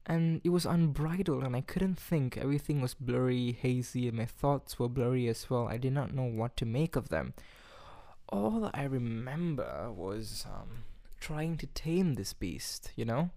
And 0.06 0.42
it 0.44 0.50
was 0.50 0.66
unbridled 0.66 1.44
and 1.44 1.56
I 1.56 1.62
couldn't 1.62 2.00
think. 2.00 2.38
Everything 2.38 2.82
was 2.82 2.94
blurry, 2.94 3.52
hazy, 3.52 4.08
and 4.08 4.18
my 4.18 4.26
thoughts 4.26 4.80
were 4.80 4.90
blurry 4.90 5.28
as 5.28 5.50
well. 5.50 5.68
I 5.68 5.78
did 5.78 5.94
not 5.94 6.14
know 6.14 6.24
what 6.24 6.58
to 6.58 6.66
make 6.66 6.96
of 6.96 7.10
them. 7.10 7.34
All 8.30 8.72
I 8.74 8.84
remember 8.84 9.92
was 9.92 10.46
um, 10.48 10.86
trying 11.20 11.58
to 11.58 11.68
tame 11.68 12.16
this 12.16 12.34
beast, 12.34 12.92
you 12.96 13.06
know? 13.06 13.30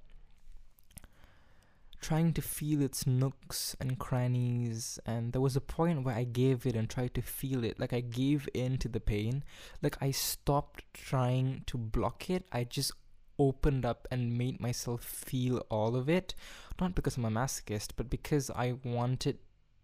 Trying 2.01 2.33
to 2.35 2.43
feel 2.43 2.83
its 2.83 3.07
nooks 3.07 3.75
and 3.81 3.99
crannies, 3.99 4.99
and 5.07 5.33
there 5.33 5.41
was 5.41 5.57
a 5.57 5.61
point 5.61 6.05
where 6.05 6.15
I 6.15 6.25
gave 6.25 6.67
it 6.67 6.77
and 6.77 6.89
tried 6.89 7.15
to 7.15 7.23
feel 7.23 7.65
it. 7.65 7.81
Like 7.81 7.95
I 7.95 8.01
gave 8.01 8.47
in 8.53 8.77
to 8.79 8.89
the 8.89 9.01
pain. 9.01 9.43
Like 9.81 9.97
I 10.03 10.11
stopped 10.11 10.85
trying 10.93 11.63
to 11.67 11.79
block 11.79 12.29
it. 12.29 12.45
I 12.53 12.65
just 12.65 12.93
opened 13.39 13.85
up 13.85 14.07
and 14.11 14.37
made 14.37 14.61
myself 14.61 15.03
feel 15.03 15.59
all 15.71 15.97
of 15.97 16.09
it 16.09 16.35
not 16.81 16.95
because 16.95 17.17
i'm 17.17 17.25
a 17.25 17.31
masochist 17.31 17.91
but 17.97 18.11
because 18.11 18.51
i 18.51 18.75
wanted 18.85 19.39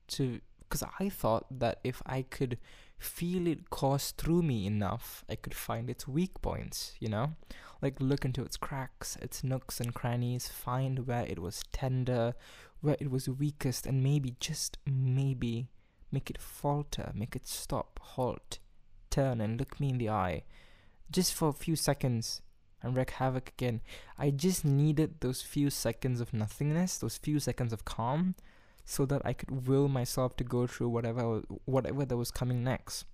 to 0.06 0.40
because 0.60 0.84
i 0.98 1.08
thought 1.08 1.46
that 1.50 1.78
if 1.84 2.02
i 2.06 2.22
could 2.22 2.58
feel 2.98 3.46
it 3.46 3.70
course 3.70 4.12
through 4.12 4.42
me 4.42 4.66
enough 4.66 5.24
i 5.28 5.34
could 5.34 5.54
find 5.54 5.88
its 5.88 6.06
weak 6.06 6.40
points 6.42 6.94
you 7.00 7.08
know? 7.08 7.32
Like 7.82 7.96
look 7.98 8.26
into 8.26 8.42
its 8.42 8.58
cracks 8.58 9.16
its 9.22 9.42
nooks 9.42 9.80
and 9.80 9.94
crannies 9.94 10.48
find 10.48 11.06
where 11.06 11.24
it 11.24 11.38
was 11.38 11.62
tender 11.72 12.34
where 12.82 12.96
it 13.00 13.10
was 13.10 13.26
weakest 13.26 13.86
and 13.86 14.02
maybe 14.02 14.36
just 14.38 14.76
maybe 14.84 15.68
make 16.12 16.28
it 16.28 16.40
falter 16.42 17.10
make 17.14 17.34
it 17.34 17.46
stop 17.46 17.98
halt 18.02 18.58
turn 19.10 19.40
and 19.40 19.58
look 19.58 19.78
me 19.78 19.90
in 19.90 19.98
the 19.98 20.08
eye. 20.08 20.44
Just 21.10 21.34
for 21.34 21.48
a 21.48 21.52
few 21.52 21.76
seconds 21.76 22.40
and 22.82 22.96
wreak 22.96 23.10
havoc 23.10 23.48
again. 23.50 23.80
I 24.18 24.30
just 24.30 24.64
needed 24.64 25.20
those 25.20 25.42
few 25.42 25.70
seconds 25.70 26.20
of 26.20 26.32
nothingness, 26.32 26.98
those 26.98 27.18
few 27.18 27.38
seconds 27.40 27.72
of 27.72 27.84
calm, 27.84 28.34
so 28.84 29.06
that 29.06 29.22
I 29.24 29.32
could 29.32 29.68
will 29.68 29.88
myself 29.88 30.36
to 30.36 30.44
go 30.44 30.66
through 30.66 30.88
whatever 30.88 31.42
whatever 31.64 32.04
that 32.04 32.16
was 32.16 32.30
coming 32.30 32.64
next. 32.64 33.04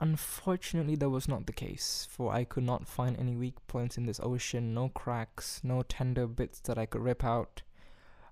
Unfortunately, 0.00 0.96
that 0.96 1.10
was 1.10 1.28
not 1.28 1.46
the 1.46 1.52
case, 1.52 2.08
for 2.10 2.32
I 2.32 2.42
could 2.42 2.64
not 2.64 2.88
find 2.88 3.16
any 3.16 3.36
weak 3.36 3.54
points 3.68 3.96
in 3.96 4.06
this 4.06 4.20
ocean, 4.20 4.74
no 4.74 4.88
cracks, 4.88 5.60
no 5.62 5.82
tender 5.82 6.26
bits 6.26 6.58
that 6.60 6.76
I 6.76 6.86
could 6.86 7.02
rip 7.02 7.24
out. 7.24 7.62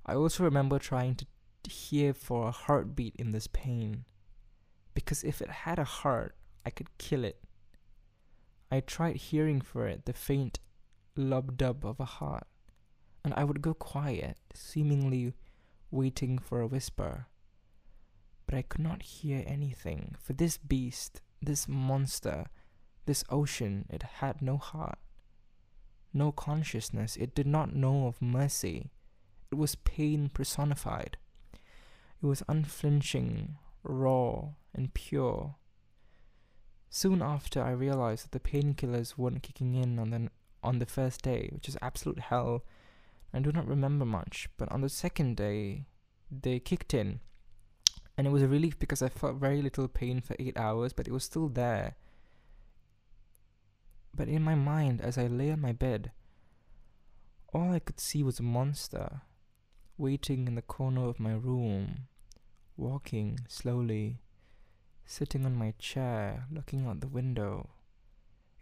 I 0.04 0.14
also 0.14 0.42
remember 0.42 0.80
trying 0.80 1.14
to 1.14 1.26
hear 1.70 2.12
for 2.12 2.48
a 2.48 2.50
heartbeat 2.50 3.14
in 3.16 3.30
this 3.30 3.46
pain, 3.46 4.04
because 4.94 5.22
if 5.22 5.40
it 5.40 5.50
had 5.50 5.78
a 5.78 5.84
heart, 5.84 6.34
I 6.66 6.70
could 6.70 6.98
kill 6.98 7.22
it. 7.22 7.38
I 8.70 8.80
tried 8.80 9.16
hearing 9.16 9.60
for 9.60 9.86
it, 9.88 10.04
the 10.04 10.12
faint 10.12 10.60
lub 11.16 11.56
dub 11.56 11.84
of 11.84 11.98
a 11.98 12.04
heart, 12.04 12.46
and 13.24 13.34
I 13.34 13.44
would 13.44 13.62
go 13.62 13.74
quiet, 13.74 14.38
seemingly 14.54 15.34
waiting 15.90 16.38
for 16.38 16.60
a 16.60 16.66
whisper. 16.66 17.26
But 18.46 18.54
I 18.54 18.62
could 18.62 18.80
not 18.80 19.02
hear 19.02 19.42
anything, 19.46 20.14
for 20.20 20.32
this 20.32 20.56
beast, 20.56 21.20
this 21.42 21.66
monster, 21.68 22.46
this 23.06 23.24
ocean, 23.28 23.86
it 23.90 24.02
had 24.02 24.40
no 24.40 24.56
heart, 24.56 24.98
no 26.12 26.32
consciousness, 26.32 27.16
it 27.16 27.34
did 27.34 27.46
not 27.46 27.74
know 27.74 28.06
of 28.06 28.20
mercy. 28.20 28.90
It 29.50 29.56
was 29.56 29.74
pain 29.74 30.28
personified. 30.28 31.16
It 31.52 32.26
was 32.26 32.42
unflinching, 32.48 33.56
raw, 33.82 34.50
and 34.74 34.92
pure. 34.94 35.56
Soon 36.92 37.22
after, 37.22 37.62
I 37.62 37.70
realized 37.70 38.24
that 38.24 38.32
the 38.32 38.40
painkillers 38.40 39.16
weren't 39.16 39.44
kicking 39.44 39.76
in 39.76 39.98
on 40.00 40.10
the 40.10 40.28
on 40.62 40.80
the 40.80 40.86
first 40.86 41.22
day, 41.22 41.48
which 41.52 41.68
is 41.68 41.78
absolute 41.80 42.18
hell. 42.18 42.64
I 43.32 43.38
do 43.38 43.52
not 43.52 43.68
remember 43.68 44.04
much, 44.04 44.48
but 44.58 44.70
on 44.72 44.80
the 44.80 44.88
second 44.88 45.36
day, 45.36 45.86
they 46.30 46.58
kicked 46.58 46.92
in, 46.92 47.20
and 48.18 48.26
it 48.26 48.30
was 48.30 48.42
a 48.42 48.48
relief 48.48 48.76
because 48.76 49.02
I 49.02 49.08
felt 49.08 49.36
very 49.36 49.62
little 49.62 49.86
pain 49.86 50.20
for 50.20 50.34
eight 50.40 50.58
hours, 50.58 50.92
but 50.92 51.06
it 51.06 51.12
was 51.12 51.22
still 51.22 51.48
there. 51.48 51.94
But 54.12 54.28
in 54.28 54.42
my 54.42 54.56
mind, 54.56 55.00
as 55.00 55.16
I 55.16 55.28
lay 55.28 55.52
on 55.52 55.60
my 55.60 55.72
bed, 55.72 56.10
all 57.54 57.72
I 57.72 57.78
could 57.78 58.00
see 58.00 58.24
was 58.24 58.40
a 58.40 58.42
monster 58.42 59.22
waiting 59.96 60.48
in 60.48 60.56
the 60.56 60.62
corner 60.62 61.06
of 61.08 61.20
my 61.20 61.34
room, 61.34 62.08
walking 62.76 63.38
slowly 63.46 64.18
sitting 65.10 65.44
on 65.44 65.56
my 65.56 65.74
chair, 65.76 66.44
looking 66.52 66.86
out 66.86 67.00
the 67.00 67.08
window. 67.08 67.68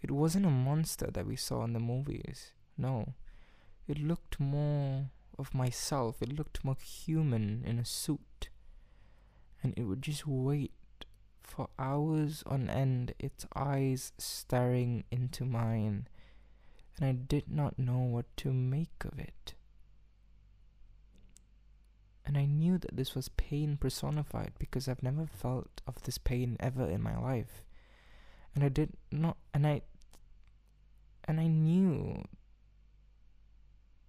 It 0.00 0.10
wasn't 0.10 0.46
a 0.46 0.50
monster 0.50 1.10
that 1.12 1.26
we 1.26 1.36
saw 1.36 1.62
in 1.64 1.74
the 1.74 1.78
movies. 1.78 2.52
No. 2.78 3.12
It 3.86 3.98
looked 3.98 4.40
more 4.40 5.10
of 5.38 5.54
myself. 5.54 6.22
It 6.22 6.32
looked 6.32 6.64
more 6.64 6.78
human 6.80 7.64
in 7.66 7.78
a 7.78 7.84
suit. 7.84 8.48
And 9.62 9.74
it 9.76 9.82
would 9.82 10.00
just 10.00 10.26
wait 10.26 10.72
for 11.42 11.68
hours 11.78 12.42
on 12.46 12.70
end, 12.70 13.12
its 13.18 13.44
eyes 13.54 14.12
staring 14.16 15.04
into 15.10 15.44
mine. 15.44 16.08
And 16.96 17.06
I 17.06 17.12
did 17.12 17.50
not 17.50 17.78
know 17.78 17.98
what 17.98 18.34
to 18.38 18.54
make 18.54 19.04
of 19.04 19.18
it 19.18 19.54
and 22.28 22.36
I 22.36 22.44
knew 22.44 22.76
that 22.76 22.94
this 22.94 23.14
was 23.14 23.30
pain 23.30 23.78
personified 23.78 24.52
because 24.58 24.86
I've 24.86 25.02
never 25.02 25.24
felt 25.26 25.80
of 25.86 26.02
this 26.02 26.18
pain 26.18 26.58
ever 26.60 26.84
in 26.84 27.00
my 27.00 27.18
life. 27.18 27.64
And 28.54 28.62
I 28.62 28.68
did 28.68 28.90
not 29.10 29.38
and 29.54 29.66
I 29.66 29.80
and 31.24 31.40
I 31.40 31.46
knew 31.46 32.22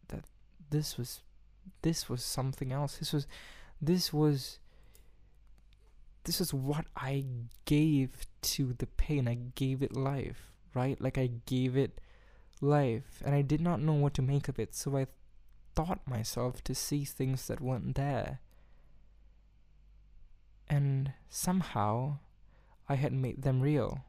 that 0.10 0.26
this 0.70 0.98
was 0.98 1.22
this 1.82 2.10
was 2.10 2.22
something 2.22 2.74
else. 2.74 2.98
This 2.98 3.14
was 3.14 3.26
this 3.82 4.12
was 4.12 4.60
this 6.26 6.42
is 6.42 6.54
what 6.54 6.88
I 6.98 7.24
gave 7.64 8.28
to 8.42 8.74
the 8.74 8.88
pain. 8.88 9.30
I 9.30 9.38
gave 9.56 9.82
it 9.82 9.96
life, 9.96 10.52
right? 10.74 11.00
Like 11.00 11.18
I 11.18 11.30
gave 11.46 11.78
it 11.78 12.02
life 12.60 13.22
and 13.24 13.34
I 13.34 13.44
did 13.44 13.62
not 13.62 13.80
know 13.80 13.94
what 13.94 14.14
to 14.16 14.22
make 14.22 14.50
of 14.50 14.60
it. 14.60 14.76
So 14.76 14.98
I 14.98 15.08
thought 15.76 16.08
myself 16.08 16.64
to 16.64 16.76
see 16.76 17.06
things 17.06 17.48
that 17.48 17.62
weren't 17.62 17.96
there. 17.96 18.40
And 20.68 21.14
somehow 21.30 22.20
I 22.88 22.96
had 22.96 23.14
made 23.14 23.42
them 23.42 23.62
real. 23.62 24.06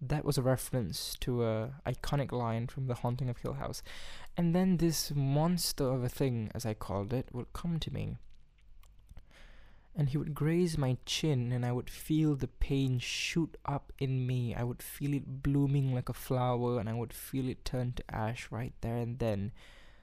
That 0.00 0.24
was 0.24 0.36
a 0.36 0.42
reference 0.42 1.16
to 1.20 1.44
a 1.44 1.70
iconic 1.86 2.32
line 2.32 2.66
from 2.66 2.88
The 2.88 2.96
Haunting 2.96 3.30
of 3.30 3.38
Hill 3.38 3.54
House. 3.54 3.82
And 4.36 4.54
then 4.54 4.78
this 4.78 5.12
monster 5.14 5.84
of 5.84 6.02
a 6.02 6.08
thing, 6.08 6.50
as 6.54 6.66
I 6.66 6.74
called 6.74 7.12
it, 7.12 7.28
would 7.32 7.52
come 7.52 7.78
to 7.78 7.92
me. 7.92 8.16
And 9.94 10.08
he 10.08 10.16
would 10.16 10.34
graze 10.34 10.78
my 10.78 10.96
chin, 11.04 11.52
and 11.52 11.64
I 11.66 11.72
would 11.72 11.90
feel 11.90 12.34
the 12.34 12.48
pain 12.48 12.98
shoot 12.98 13.56
up 13.66 13.92
in 13.98 14.26
me. 14.26 14.54
I 14.54 14.64
would 14.64 14.82
feel 14.82 15.12
it 15.12 15.42
blooming 15.42 15.94
like 15.94 16.08
a 16.08 16.14
flower, 16.14 16.80
and 16.80 16.88
I 16.88 16.94
would 16.94 17.12
feel 17.12 17.48
it 17.48 17.64
turn 17.64 17.92
to 17.92 18.14
ash 18.14 18.48
right 18.50 18.72
there 18.80 18.96
and 18.96 19.18
then 19.18 19.52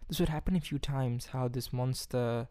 this 0.10 0.20
would 0.20 0.30
happen 0.30 0.56
a 0.56 0.60
few 0.60 0.80
times 0.80 1.28
how 1.28 1.48
this 1.48 1.72
monster 1.72 2.48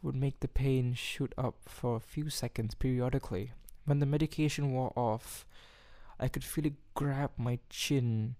would 0.00 0.14
make 0.14 0.38
the 0.38 0.48
pain 0.48 0.94
shoot 0.94 1.34
up 1.36 1.56
for 1.66 1.96
a 1.96 2.00
few 2.00 2.30
seconds 2.30 2.74
periodically. 2.76 3.52
When 3.84 3.98
the 3.98 4.06
medication 4.06 4.72
wore 4.72 4.92
off, 4.96 5.44
I 6.20 6.28
could 6.28 6.44
feel 6.44 6.66
it 6.66 6.74
grab 6.94 7.32
my 7.36 7.58
chin, 7.68 8.36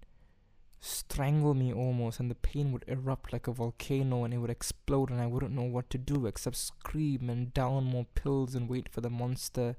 strangle 0.79 1.53
me 1.53 1.73
almost, 1.73 2.21
and 2.21 2.31
the 2.31 2.35
pain 2.35 2.71
would 2.71 2.85
erupt 2.87 3.33
like 3.33 3.47
a 3.47 3.51
volcano 3.51 4.23
and 4.23 4.33
it 4.33 4.37
would 4.37 4.49
explode, 4.49 5.09
and 5.09 5.19
I 5.19 5.27
wouldn't 5.27 5.53
know 5.53 5.63
what 5.63 5.89
to 5.89 5.97
do 5.97 6.27
except 6.27 6.55
scream 6.55 7.29
and 7.29 7.53
down 7.53 7.83
more 7.83 8.05
pills 8.15 8.55
and 8.55 8.69
wait 8.69 8.87
for 8.87 9.01
the 9.01 9.09
monster 9.09 9.75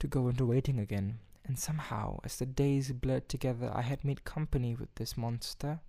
to 0.00 0.06
go 0.08 0.26
into 0.28 0.46
waiting 0.46 0.80
again. 0.80 1.20
And 1.44 1.56
somehow, 1.56 2.18
as 2.24 2.36
the 2.36 2.46
days 2.46 2.90
blurred 2.90 3.28
together, 3.28 3.70
I 3.72 3.82
had 3.82 4.04
made 4.04 4.24
company 4.24 4.74
with 4.74 4.92
this 4.96 5.16
monster 5.16 5.80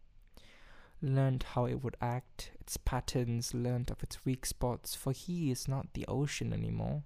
learned 1.02 1.44
how 1.54 1.66
it 1.66 1.84
would 1.84 1.98
act, 2.02 2.52
its 2.60 2.78
patterns, 2.78 3.54
learned 3.54 3.90
of 3.90 4.04
its 4.04 4.24
weak 4.26 4.46
spots, 4.46 4.96
for 4.96 5.12
he 5.12 5.52
is 5.52 5.68
not 5.68 5.94
the 5.94 6.06
ocean 6.08 6.54
anymore. 6.54 7.04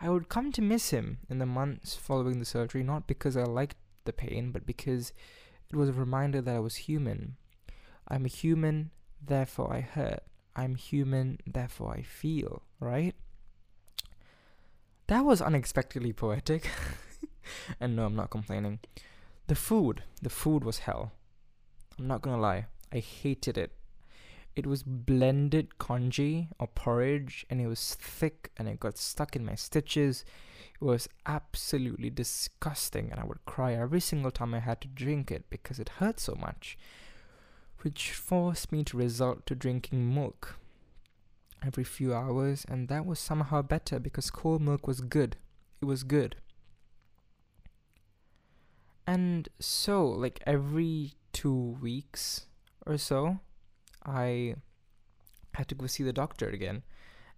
I 0.00 0.10
would 0.10 0.28
come 0.28 0.50
to 0.52 0.62
miss 0.62 0.90
him 0.90 1.18
in 1.30 1.38
the 1.38 1.46
months 1.46 1.94
following 1.94 2.38
the 2.38 2.44
surgery, 2.44 2.82
not 2.82 3.06
because 3.06 3.36
I 3.36 3.44
liked 3.44 3.76
the 4.04 4.12
pain, 4.12 4.50
but 4.50 4.66
because 4.66 5.12
it 5.70 5.76
was 5.76 5.88
a 5.88 5.92
reminder 5.92 6.40
that 6.42 6.56
I 6.56 6.60
was 6.60 6.76
human. 6.76 7.36
I'm 8.08 8.24
a 8.24 8.28
human, 8.28 8.90
therefore 9.24 9.72
I 9.72 9.80
hurt. 9.80 10.22
I'm 10.56 10.74
human, 10.74 11.38
therefore 11.46 11.92
I 11.92 12.02
feel, 12.02 12.62
right? 12.80 13.14
That 15.06 15.24
was 15.24 15.40
unexpectedly 15.40 16.12
poetic. 16.12 16.68
and 17.80 17.96
no, 17.96 18.06
I'm 18.06 18.16
not 18.16 18.30
complaining. 18.30 18.80
The 19.46 19.54
food, 19.54 20.02
the 20.22 20.30
food 20.30 20.64
was 20.64 20.78
hell. 20.80 21.12
I'm 21.98 22.06
not 22.06 22.22
gonna 22.22 22.40
lie. 22.40 22.66
I 22.94 23.00
hated 23.00 23.58
it. 23.58 23.72
It 24.54 24.66
was 24.66 24.84
blended 24.84 25.78
congee 25.78 26.48
or 26.60 26.68
porridge 26.68 27.44
and 27.50 27.60
it 27.60 27.66
was 27.66 27.96
thick 27.96 28.52
and 28.56 28.68
it 28.68 28.78
got 28.78 28.96
stuck 28.96 29.34
in 29.34 29.44
my 29.44 29.56
stitches. 29.56 30.24
It 30.80 30.84
was 30.84 31.08
absolutely 31.26 32.08
disgusting 32.08 33.10
and 33.10 33.18
I 33.18 33.24
would 33.24 33.44
cry 33.46 33.74
every 33.74 34.00
single 34.00 34.30
time 34.30 34.54
I 34.54 34.60
had 34.60 34.80
to 34.82 34.88
drink 34.88 35.32
it 35.32 35.50
because 35.50 35.80
it 35.80 35.88
hurt 35.98 36.20
so 36.20 36.36
much, 36.36 36.78
which 37.80 38.12
forced 38.12 38.70
me 38.70 38.84
to 38.84 38.96
resort 38.96 39.44
to 39.46 39.56
drinking 39.56 40.14
milk 40.14 40.56
every 41.66 41.84
few 41.84 42.14
hours 42.14 42.64
and 42.68 42.86
that 42.86 43.04
was 43.04 43.18
somehow 43.18 43.60
better 43.60 43.98
because 43.98 44.30
cold 44.30 44.62
milk 44.62 44.86
was 44.86 45.00
good. 45.00 45.36
It 45.82 45.86
was 45.86 46.04
good. 46.04 46.36
And 49.04 49.48
so, 49.58 50.06
like 50.06 50.40
every 50.46 51.14
two 51.32 51.76
weeks, 51.80 52.46
or 52.86 52.98
so, 52.98 53.40
I 54.04 54.56
had 55.54 55.68
to 55.68 55.74
go 55.74 55.86
see 55.86 56.02
the 56.02 56.12
doctor 56.12 56.48
again. 56.48 56.82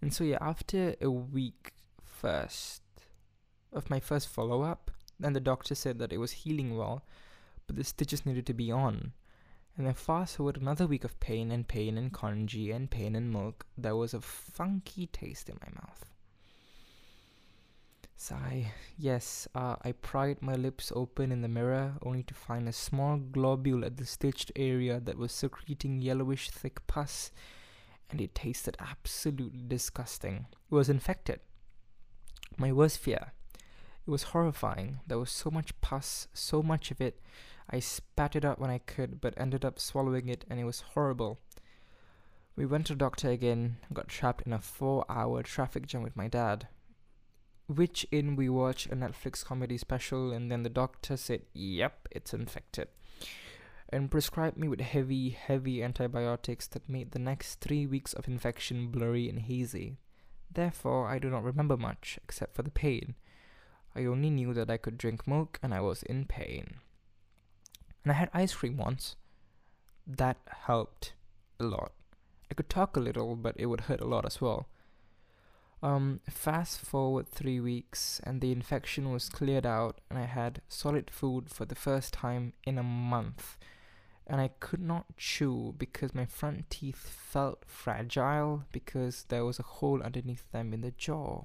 And 0.00 0.12
so, 0.12 0.24
yeah, 0.24 0.38
after 0.40 0.94
a 1.00 1.10
week 1.10 1.72
first 2.02 2.82
of 3.72 3.90
my 3.90 4.00
first 4.00 4.28
follow 4.28 4.62
up, 4.62 4.90
then 5.18 5.32
the 5.32 5.40
doctor 5.40 5.74
said 5.74 5.98
that 5.98 6.12
it 6.12 6.18
was 6.18 6.32
healing 6.32 6.76
well, 6.76 7.04
but 7.66 7.76
the 7.76 7.84
stitches 7.84 8.26
needed 8.26 8.46
to 8.46 8.54
be 8.54 8.70
on. 8.70 9.12
And 9.76 9.86
then 9.86 9.94
fast 9.94 10.36
forward 10.36 10.56
another 10.56 10.86
week 10.86 11.04
of 11.04 11.20
pain 11.20 11.50
and 11.50 11.68
pain 11.68 11.98
and 11.98 12.12
congee 12.12 12.70
and 12.70 12.90
pain 12.90 13.14
and 13.14 13.30
milk, 13.30 13.66
there 13.76 13.96
was 13.96 14.14
a 14.14 14.20
funky 14.20 15.06
taste 15.06 15.48
in 15.50 15.58
my 15.60 15.68
mouth. 15.82 16.15
Sigh. 18.18 18.72
Yes, 18.96 19.46
uh, 19.54 19.76
I 19.82 19.92
pried 19.92 20.40
my 20.40 20.54
lips 20.54 20.90
open 20.96 21.30
in 21.30 21.42
the 21.42 21.48
mirror, 21.48 21.96
only 22.02 22.22
to 22.24 22.34
find 22.34 22.66
a 22.66 22.72
small 22.72 23.18
globule 23.18 23.84
at 23.84 23.98
the 23.98 24.06
stitched 24.06 24.50
area 24.56 24.98
that 25.00 25.18
was 25.18 25.32
secreting 25.32 26.00
yellowish 26.00 26.48
thick 26.50 26.84
pus, 26.86 27.30
and 28.10 28.20
it 28.20 28.34
tasted 28.34 28.76
absolutely 28.80 29.62
disgusting. 29.68 30.46
It 30.50 30.74
was 30.74 30.88
infected. 30.88 31.40
My 32.56 32.72
worst 32.72 32.98
fear. 32.98 33.32
It 33.54 34.10
was 34.10 34.32
horrifying. 34.32 35.00
There 35.06 35.18
was 35.18 35.30
so 35.30 35.50
much 35.50 35.78
pus, 35.82 36.26
so 36.32 36.62
much 36.62 36.90
of 36.90 37.02
it. 37.02 37.20
I 37.68 37.80
spat 37.80 38.34
it 38.34 38.46
out 38.46 38.58
when 38.58 38.70
I 38.70 38.78
could, 38.78 39.20
but 39.20 39.34
ended 39.36 39.62
up 39.62 39.78
swallowing 39.78 40.30
it, 40.30 40.46
and 40.48 40.58
it 40.58 40.64
was 40.64 40.80
horrible. 40.80 41.38
We 42.56 42.64
went 42.64 42.86
to 42.86 42.94
the 42.94 42.98
doctor 42.98 43.28
again, 43.28 43.76
got 43.92 44.08
trapped 44.08 44.46
in 44.46 44.54
a 44.54 44.58
four 44.58 45.04
hour 45.10 45.42
traffic 45.42 45.86
jam 45.86 46.02
with 46.02 46.16
my 46.16 46.28
dad 46.28 46.68
which 47.66 48.06
in 48.10 48.36
we 48.36 48.48
watched 48.48 48.86
a 48.86 48.96
Netflix 48.96 49.44
comedy 49.44 49.78
special, 49.78 50.32
and 50.32 50.50
then 50.50 50.62
the 50.62 50.70
doctor 50.70 51.16
said, 51.16 51.42
Yep, 51.54 52.08
it's 52.10 52.32
infected. 52.32 52.88
And 53.88 54.10
prescribed 54.10 54.56
me 54.56 54.68
with 54.68 54.80
heavy, 54.80 55.30
heavy 55.30 55.82
antibiotics 55.82 56.66
that 56.68 56.88
made 56.88 57.12
the 57.12 57.18
next 57.18 57.60
three 57.60 57.86
weeks 57.86 58.12
of 58.12 58.26
infection 58.26 58.88
blurry 58.88 59.28
and 59.28 59.40
hazy. 59.40 59.96
Therefore, 60.50 61.08
I 61.08 61.18
do 61.18 61.28
not 61.30 61.44
remember 61.44 61.76
much 61.76 62.18
except 62.22 62.54
for 62.54 62.62
the 62.62 62.70
pain. 62.70 63.14
I 63.94 64.04
only 64.04 64.30
knew 64.30 64.52
that 64.54 64.70
I 64.70 64.76
could 64.76 64.98
drink 64.98 65.26
milk 65.26 65.58
and 65.62 65.72
I 65.72 65.80
was 65.80 66.02
in 66.02 66.26
pain. 66.26 66.78
And 68.04 68.12
I 68.12 68.14
had 68.14 68.30
ice 68.34 68.54
cream 68.54 68.76
once. 68.76 69.16
That 70.06 70.36
helped 70.46 71.14
a 71.58 71.64
lot. 71.64 71.92
I 72.50 72.54
could 72.54 72.68
talk 72.68 72.96
a 72.96 73.00
little, 73.00 73.36
but 73.36 73.54
it 73.56 73.66
would 73.66 73.82
hurt 73.82 74.00
a 74.00 74.06
lot 74.06 74.26
as 74.26 74.40
well. 74.40 74.68
Um, 75.86 76.18
fast 76.28 76.80
forward 76.80 77.28
three 77.28 77.60
weeks, 77.60 78.20
and 78.24 78.40
the 78.40 78.50
infection 78.50 79.12
was 79.12 79.28
cleared 79.28 79.64
out, 79.64 80.00
and 80.10 80.18
I 80.18 80.24
had 80.24 80.60
solid 80.68 81.12
food 81.12 81.48
for 81.48 81.64
the 81.64 81.76
first 81.76 82.12
time 82.12 82.54
in 82.64 82.76
a 82.76 82.82
month. 82.82 83.56
And 84.26 84.40
I 84.40 84.48
could 84.58 84.80
not 84.80 85.16
chew 85.16 85.76
because 85.78 86.12
my 86.12 86.26
front 86.26 86.68
teeth 86.70 87.08
felt 87.08 87.62
fragile 87.68 88.64
because 88.72 89.26
there 89.28 89.44
was 89.44 89.60
a 89.60 89.70
hole 89.78 90.02
underneath 90.02 90.50
them 90.50 90.72
in 90.72 90.80
the 90.80 90.90
jaw. 90.90 91.44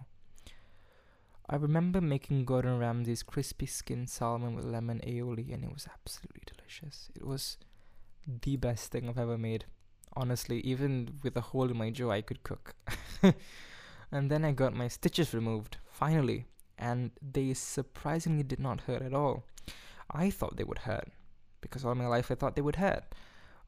I 1.47 1.57
remember 1.57 2.01
making 2.01 2.45
Gordon 2.45 2.79
Ramsay's 2.79 3.21
crispy 3.21 3.67
skin 3.67 4.07
salmon 4.07 4.55
with 4.55 4.65
lemon 4.65 5.01
aioli, 5.05 5.53
and 5.53 5.63
it 5.63 5.71
was 5.71 5.87
absolutely 5.93 6.41
delicious. 6.47 7.09
It 7.15 7.27
was 7.27 7.57
the 8.25 8.55
best 8.55 8.91
thing 8.91 9.07
I've 9.07 9.19
ever 9.19 9.37
made. 9.37 9.65
Honestly, 10.17 10.61
even 10.61 11.19
with 11.21 11.37
a 11.37 11.41
hole 11.41 11.69
in 11.69 11.77
my 11.77 11.91
jaw, 11.91 12.09
I 12.09 12.23
could 12.23 12.41
cook. 12.41 12.73
and 14.11 14.29
then 14.29 14.43
I 14.43 14.51
got 14.51 14.73
my 14.73 14.87
stitches 14.87 15.33
removed, 15.33 15.77
finally, 15.91 16.45
and 16.77 17.11
they 17.21 17.53
surprisingly 17.53 18.43
did 18.43 18.59
not 18.59 18.81
hurt 18.81 19.01
at 19.01 19.13
all. 19.13 19.43
I 20.09 20.29
thought 20.29 20.57
they 20.57 20.63
would 20.63 20.79
hurt, 20.79 21.09
because 21.61 21.85
all 21.85 21.95
my 21.95 22.07
life 22.07 22.31
I 22.31 22.35
thought 22.35 22.55
they 22.55 22.61
would 22.61 22.77
hurt. 22.77 23.03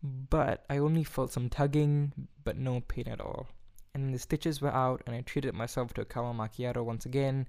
But 0.01 0.65
I 0.69 0.79
only 0.79 1.05
felt 1.05 1.31
some 1.31 1.49
tugging, 1.49 2.11
but 2.43 2.57
no 2.57 2.81
pain 2.81 3.07
at 3.07 3.21
all. 3.21 3.47
And 3.95 4.13
the 4.13 4.19
stitches 4.19 4.61
were 4.61 4.73
out, 4.73 5.01
and 5.05 5.15
I 5.15 5.21
treated 5.21 5.53
myself 5.53 5.93
to 5.93 6.01
a 6.01 6.05
caramel 6.05 6.33
macchiato 6.33 6.83
once 6.83 7.05
again. 7.05 7.47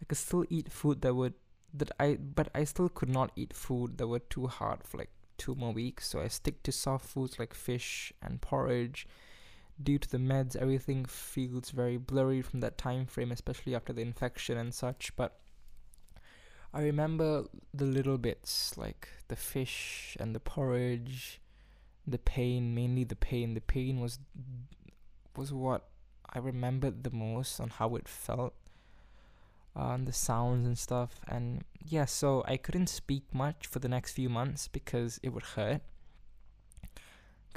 I 0.00 0.04
could 0.04 0.18
still 0.18 0.44
eat 0.48 0.70
food 0.70 1.02
that 1.02 1.14
would 1.14 1.34
that 1.74 1.90
I, 1.98 2.16
but 2.16 2.48
I 2.54 2.64
still 2.64 2.88
could 2.88 3.08
not 3.08 3.32
eat 3.36 3.52
food 3.52 3.98
that 3.98 4.06
were 4.06 4.20
too 4.20 4.46
hard 4.46 4.84
for 4.84 4.98
like 4.98 5.10
two 5.38 5.54
more 5.54 5.72
weeks. 5.72 6.08
So 6.08 6.20
I 6.20 6.28
stick 6.28 6.62
to 6.62 6.72
soft 6.72 7.06
foods 7.06 7.38
like 7.38 7.52
fish 7.52 8.12
and 8.22 8.40
porridge 8.40 9.06
due 9.82 9.98
to 9.98 10.08
the 10.08 10.18
meds, 10.18 10.56
everything 10.56 11.04
feels 11.04 11.70
very 11.70 11.96
blurry 11.96 12.42
from 12.42 12.60
that 12.60 12.78
time 12.78 13.06
frame, 13.06 13.30
especially 13.30 13.74
after 13.74 13.92
the 13.92 14.02
infection 14.02 14.56
and 14.56 14.74
such. 14.74 15.14
But 15.16 15.38
I 16.72 16.82
remember 16.82 17.44
the 17.72 17.84
little 17.84 18.18
bits, 18.18 18.76
like 18.76 19.08
the 19.28 19.36
fish 19.36 20.16
and 20.20 20.34
the 20.34 20.40
porridge, 20.40 21.40
the 22.06 22.18
pain, 22.18 22.74
mainly 22.74 23.04
the 23.04 23.16
pain. 23.16 23.54
The 23.54 23.60
pain 23.60 24.00
was 24.00 24.18
was 25.36 25.52
what 25.52 25.88
I 26.28 26.38
remembered 26.38 27.04
the 27.04 27.10
most 27.10 27.60
on 27.60 27.70
how 27.70 27.94
it 27.94 28.08
felt, 28.08 28.54
uh, 29.76 29.92
and 29.92 30.06
the 30.06 30.12
sounds 30.12 30.66
and 30.66 30.76
stuff. 30.76 31.20
And 31.28 31.64
yeah, 31.82 32.04
so 32.06 32.42
I 32.46 32.56
couldn't 32.56 32.88
speak 32.88 33.32
much 33.32 33.66
for 33.66 33.78
the 33.78 33.88
next 33.88 34.12
few 34.12 34.28
months 34.28 34.68
because 34.68 35.20
it 35.22 35.30
would 35.30 35.44
hurt 35.54 35.82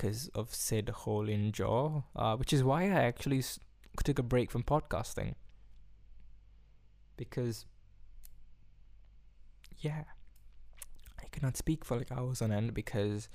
because 0.02 0.30
of 0.30 0.54
said 0.54 0.90
hole 0.90 1.30
in 1.30 1.52
jaw, 1.52 2.02
uh, 2.16 2.36
which 2.36 2.52
is 2.52 2.64
why 2.64 2.86
I 2.86 3.04
actually 3.04 3.38
s- 3.38 3.60
took 4.04 4.18
a 4.18 4.24
break 4.24 4.50
from 4.50 4.64
podcasting. 4.64 5.36
Because, 7.18 7.66
yeah, 9.78 10.06
I 11.22 11.26
could 11.32 11.44
not 11.44 11.56
speak 11.56 11.86
for 11.86 11.98
like 11.98 12.12
hours 12.12 12.42
on 12.42 12.52
end 12.52 12.74
because 12.74 13.30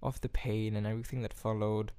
of 0.00 0.20
the 0.20 0.28
pain 0.28 0.76
and 0.76 0.86
everything 0.86 1.22
that 1.22 1.34
followed. 1.34 1.90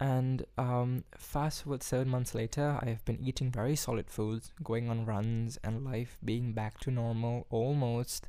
And 0.00 0.44
um, 0.58 1.04
fast 1.16 1.62
forward 1.62 1.84
seven 1.84 2.08
months 2.08 2.34
later, 2.34 2.80
I 2.82 2.88
have 2.88 3.04
been 3.04 3.20
eating 3.20 3.52
very 3.52 3.76
solid 3.76 4.10
foods, 4.10 4.50
going 4.64 4.90
on 4.90 5.06
runs, 5.06 5.56
and 5.62 5.84
life 5.84 6.18
being 6.24 6.52
back 6.52 6.80
to 6.80 6.90
normal 6.90 7.46
almost 7.50 8.26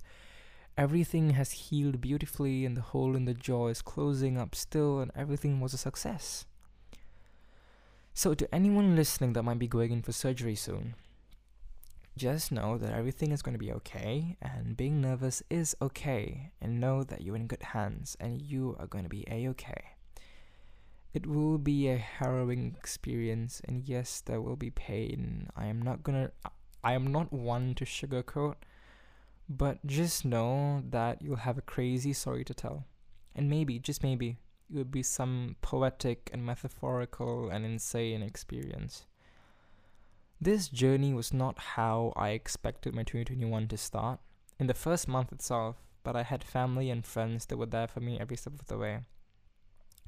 everything 0.77 1.31
has 1.31 1.51
healed 1.51 1.99
beautifully 1.99 2.65
and 2.65 2.77
the 2.77 2.81
hole 2.81 3.15
in 3.15 3.25
the 3.25 3.33
jaw 3.33 3.67
is 3.67 3.81
closing 3.81 4.37
up 4.37 4.53
still 4.53 4.99
and 4.99 5.11
everything 5.15 5.59
was 5.59 5.73
a 5.73 5.77
success. 5.77 6.45
So, 8.13 8.33
to 8.33 8.53
anyone 8.53 8.95
listening 8.95 9.33
that 9.33 9.43
might 9.43 9.59
be 9.59 9.67
going 9.67 9.91
in 9.91 10.01
for 10.01 10.11
surgery 10.11 10.55
soon, 10.55 10.95
just 12.17 12.51
know 12.51 12.77
that 12.77 12.93
everything 12.93 13.31
is 13.31 13.43
going 13.43 13.53
to 13.53 13.59
be 13.59 13.71
okay 13.73 14.37
and 14.41 14.75
being 14.75 15.01
nervous 15.01 15.43
is 15.49 15.75
okay 15.81 16.51
and 16.59 16.79
know 16.79 17.03
that 17.03 17.21
you're 17.21 17.35
in 17.35 17.45
good 17.45 17.61
hands 17.61 18.17
and 18.19 18.41
you 18.41 18.75
are 18.79 18.87
going 18.87 19.03
to 19.03 19.09
be 19.09 19.23
a 19.29 19.47
okay. 19.49 19.93
It 21.13 21.27
will 21.27 21.57
be 21.57 21.89
a 21.89 21.97
harrowing 21.97 22.75
experience 22.77 23.61
and 23.67 23.87
yes, 23.87 24.21
there 24.21 24.41
will 24.41 24.55
be 24.55 24.71
pain. 24.71 25.47
I 25.55 25.67
am 25.67 25.81
not 25.81 26.03
gonna 26.03 26.31
I 26.83 26.93
am 26.93 27.07
not 27.07 27.31
one 27.31 27.75
to 27.75 27.85
sugarcoat 27.85 28.55
but 29.49 29.85
just 29.85 30.25
know 30.25 30.83
that 30.89 31.21
you'll 31.21 31.37
have 31.37 31.57
a 31.57 31.61
crazy 31.61 32.13
story 32.13 32.43
to 32.45 32.53
tell. 32.53 32.85
And 33.35 33.49
maybe, 33.49 33.79
just 33.79 34.03
maybe, 34.03 34.37
it 34.69 34.75
would 34.75 34.91
be 34.91 35.03
some 35.03 35.55
poetic 35.61 36.29
and 36.33 36.45
metaphorical 36.45 37.49
and 37.49 37.65
insane 37.65 38.21
experience. 38.21 39.05
This 40.41 40.67
journey 40.67 41.13
was 41.13 41.33
not 41.33 41.57
how 41.57 42.13
I 42.15 42.29
expected 42.29 42.93
my 42.93 43.03
2021 43.03 43.69
to 43.69 43.77
start 43.77 44.19
in 44.59 44.67
the 44.67 44.73
first 44.73 45.07
month 45.07 45.31
itself, 45.31 45.77
but 46.03 46.15
I 46.15 46.23
had 46.23 46.43
family 46.43 46.89
and 46.89 47.05
friends 47.05 47.45
that 47.45 47.57
were 47.57 47.65
there 47.65 47.87
for 47.87 48.01
me 48.01 48.19
every 48.19 48.37
step 48.37 48.53
of 48.53 48.67
the 48.67 48.77
way. 48.77 48.99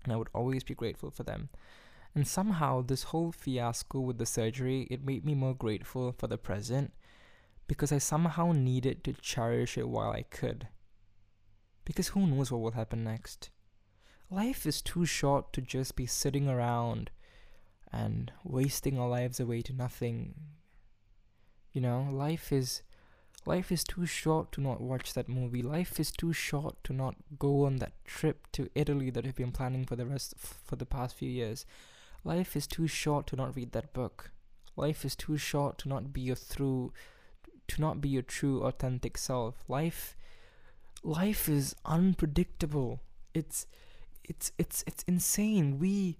And 0.03 0.13
I 0.13 0.15
would 0.17 0.29
always 0.33 0.63
be 0.63 0.75
grateful 0.75 1.11
for 1.11 1.23
them. 1.23 1.49
And 2.15 2.27
somehow, 2.27 2.81
this 2.81 3.03
whole 3.03 3.31
fiasco 3.31 3.99
with 3.99 4.17
the 4.17 4.25
surgery, 4.25 4.87
it 4.89 5.05
made 5.05 5.25
me 5.25 5.35
more 5.35 5.53
grateful 5.53 6.11
for 6.11 6.27
the 6.27 6.37
present 6.37 6.93
because 7.69 7.91
I 7.91 7.99
somehow 7.99 8.51
needed 8.51 9.03
to 9.03 9.13
cherish 9.13 9.77
it 9.77 9.87
while 9.87 10.09
I 10.11 10.23
could. 10.23 10.67
Because 11.85 12.09
who 12.09 12.25
knows 12.25 12.51
what 12.51 12.61
will 12.61 12.71
happen 12.71 13.03
next? 13.03 13.51
Life 14.31 14.65
is 14.65 14.81
too 14.81 15.05
short 15.05 15.53
to 15.53 15.61
just 15.61 15.95
be 15.95 16.07
sitting 16.07 16.49
around 16.49 17.11
and 17.93 18.31
wasting 18.43 18.99
our 18.99 19.07
lives 19.07 19.39
away 19.39 19.61
to 19.61 19.73
nothing. 19.73 20.33
You 21.71 21.81
know, 21.81 22.07
life 22.11 22.51
is 22.51 22.81
life 23.45 23.71
is 23.71 23.83
too 23.83 24.07
short 24.07 24.51
to 24.53 24.61
not 24.61 24.81
watch 24.81 25.13
that 25.13 25.29
movie. 25.29 25.61
Life 25.61 25.99
is 25.99 26.11
too 26.11 26.33
short 26.33 26.83
to 26.85 26.93
not 26.93 27.15
go 27.37 27.65
on 27.65 27.77
that 27.77 27.93
trip 28.03 28.47
to 28.53 28.69
Italy 28.73 29.11
that 29.11 29.27
I've 29.27 29.35
been 29.35 29.51
planning 29.51 29.85
for 29.85 29.95
the 29.95 30.07
rest 30.07 30.33
for 30.39 30.75
the 30.75 30.87
past 30.87 31.15
few 31.15 31.29
years. 31.29 31.67
Life 32.23 32.55
is 32.55 32.65
too 32.65 32.87
short 32.87 33.27
to 33.27 33.35
not 33.35 33.55
read 33.55 33.73
that 33.73 33.93
book. 33.93 34.31
Life 34.75 35.05
is 35.05 35.15
too 35.15 35.37
short 35.37 35.77
to 35.79 35.89
not 35.89 36.11
be 36.11 36.33
through 36.33 36.93
to 37.69 37.81
not 37.81 38.01
be 38.01 38.09
your 38.09 38.21
true 38.21 38.63
authentic 38.63 39.17
self. 39.17 39.63
Life 39.67 40.15
life 41.03 41.47
is 41.47 41.75
unpredictable. 41.85 43.01
It's 43.33 43.67
it's 44.23 44.51
it's 44.57 44.83
it's 44.85 45.03
insane. 45.03 45.79
We 45.79 46.17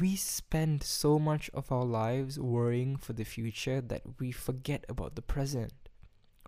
we 0.00 0.16
spend 0.16 0.82
so 0.82 1.18
much 1.18 1.50
of 1.52 1.70
our 1.70 1.84
lives 1.84 2.38
worrying 2.38 2.96
for 2.96 3.12
the 3.12 3.24
future 3.24 3.80
that 3.80 4.02
we 4.18 4.32
forget 4.32 4.84
about 4.88 5.16
the 5.16 5.22
present, 5.22 5.72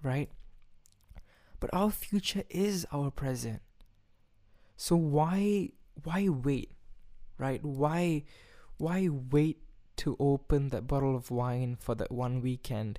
right? 0.03 0.31
But 1.61 1.71
our 1.73 1.91
future 1.91 2.45
is 2.49 2.87
our 2.93 3.11
present. 3.11 3.61
So 4.77 4.97
why 4.97 5.71
why 6.03 6.29
wait? 6.29 6.73
Right? 7.39 7.63
Why 7.65 8.25
why 8.79 9.09
wait 9.09 9.59
to 9.97 10.17
open 10.19 10.71
that 10.71 10.87
bottle 10.87 11.15
of 11.15 11.31
wine 11.31 11.77
for 11.79 11.95
that 11.95 12.11
one 12.11 12.41
weekend 12.41 12.99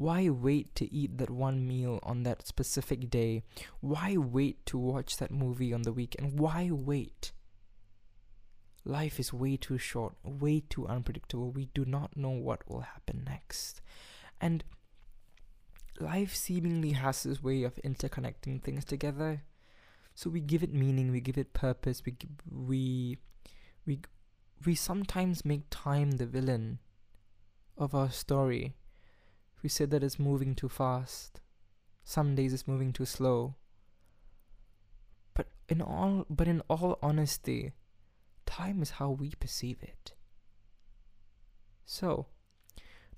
why 0.00 0.30
wait 0.30 0.74
to 0.76 0.90
eat 0.90 1.18
that 1.18 1.28
one 1.28 1.68
meal 1.68 2.00
on 2.02 2.22
that 2.22 2.46
specific 2.46 3.10
day? 3.10 3.42
Why 3.80 4.16
wait 4.16 4.64
to 4.66 4.78
watch 4.78 5.18
that 5.18 5.30
movie 5.30 5.74
on 5.74 5.82
the 5.82 5.92
weekend? 5.92 6.40
Why 6.40 6.70
wait? 6.72 7.32
Life 8.82 9.20
is 9.20 9.30
way 9.30 9.58
too 9.58 9.76
short, 9.76 10.14
way 10.24 10.60
too 10.60 10.86
unpredictable. 10.88 11.50
We 11.50 11.66
do 11.74 11.84
not 11.84 12.16
know 12.16 12.30
what 12.30 12.66
will 12.66 12.80
happen 12.80 13.24
next. 13.26 13.82
And 14.40 14.64
life 16.00 16.34
seemingly 16.34 16.92
has 16.92 17.22
this 17.22 17.42
way 17.42 17.62
of 17.62 17.74
interconnecting 17.84 18.62
things 18.62 18.86
together. 18.86 19.42
So 20.14 20.30
we 20.30 20.40
give 20.40 20.62
it 20.62 20.72
meaning, 20.72 21.10
we 21.10 21.20
give 21.20 21.36
it 21.36 21.52
purpose, 21.52 22.02
we 22.06 22.16
we 22.50 23.18
we 23.84 24.00
we 24.64 24.74
sometimes 24.74 25.44
make 25.44 25.64
time 25.68 26.12
the 26.12 26.24
villain 26.24 26.78
of 27.76 27.94
our 27.94 28.10
story 28.10 28.76
we 29.62 29.68
say 29.68 29.84
that 29.84 30.02
it's 30.02 30.18
moving 30.18 30.54
too 30.54 30.68
fast. 30.68 31.40
Some 32.04 32.34
days 32.34 32.52
it's 32.52 32.68
moving 32.68 32.92
too 32.92 33.04
slow. 33.04 33.54
But 35.34 35.48
in 35.68 35.80
all 35.80 36.26
but 36.28 36.48
in 36.48 36.60
all 36.68 36.98
honesty, 37.02 37.72
time 38.46 38.82
is 38.82 38.90
how 38.92 39.10
we 39.10 39.32
perceive 39.38 39.82
it. 39.82 40.12
So, 41.84 42.26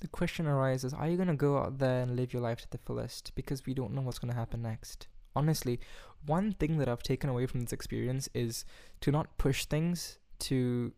the 0.02 0.08
question 0.08 0.46
arises 0.46 0.92
are 0.92 1.08
you 1.08 1.16
going 1.16 1.28
to 1.28 1.34
go 1.34 1.58
out 1.58 1.78
there 1.78 2.02
and 2.02 2.16
live 2.16 2.32
your 2.32 2.42
life 2.42 2.60
to 2.60 2.70
the 2.70 2.78
fullest 2.78 3.32
because 3.36 3.64
we 3.64 3.72
don't 3.72 3.94
know 3.94 4.02
what's 4.02 4.18
going 4.18 4.32
to 4.32 4.38
happen 4.38 4.60
next 4.60 5.06
honestly 5.36 5.78
one 6.26 6.52
thing 6.54 6.78
that 6.78 6.88
i've 6.88 7.04
taken 7.04 7.30
away 7.30 7.46
from 7.46 7.60
this 7.60 7.72
experience 7.72 8.28
is 8.34 8.64
to 9.00 9.12
not 9.12 9.38
push 9.38 9.64
things 9.64 10.18
to 10.40 10.92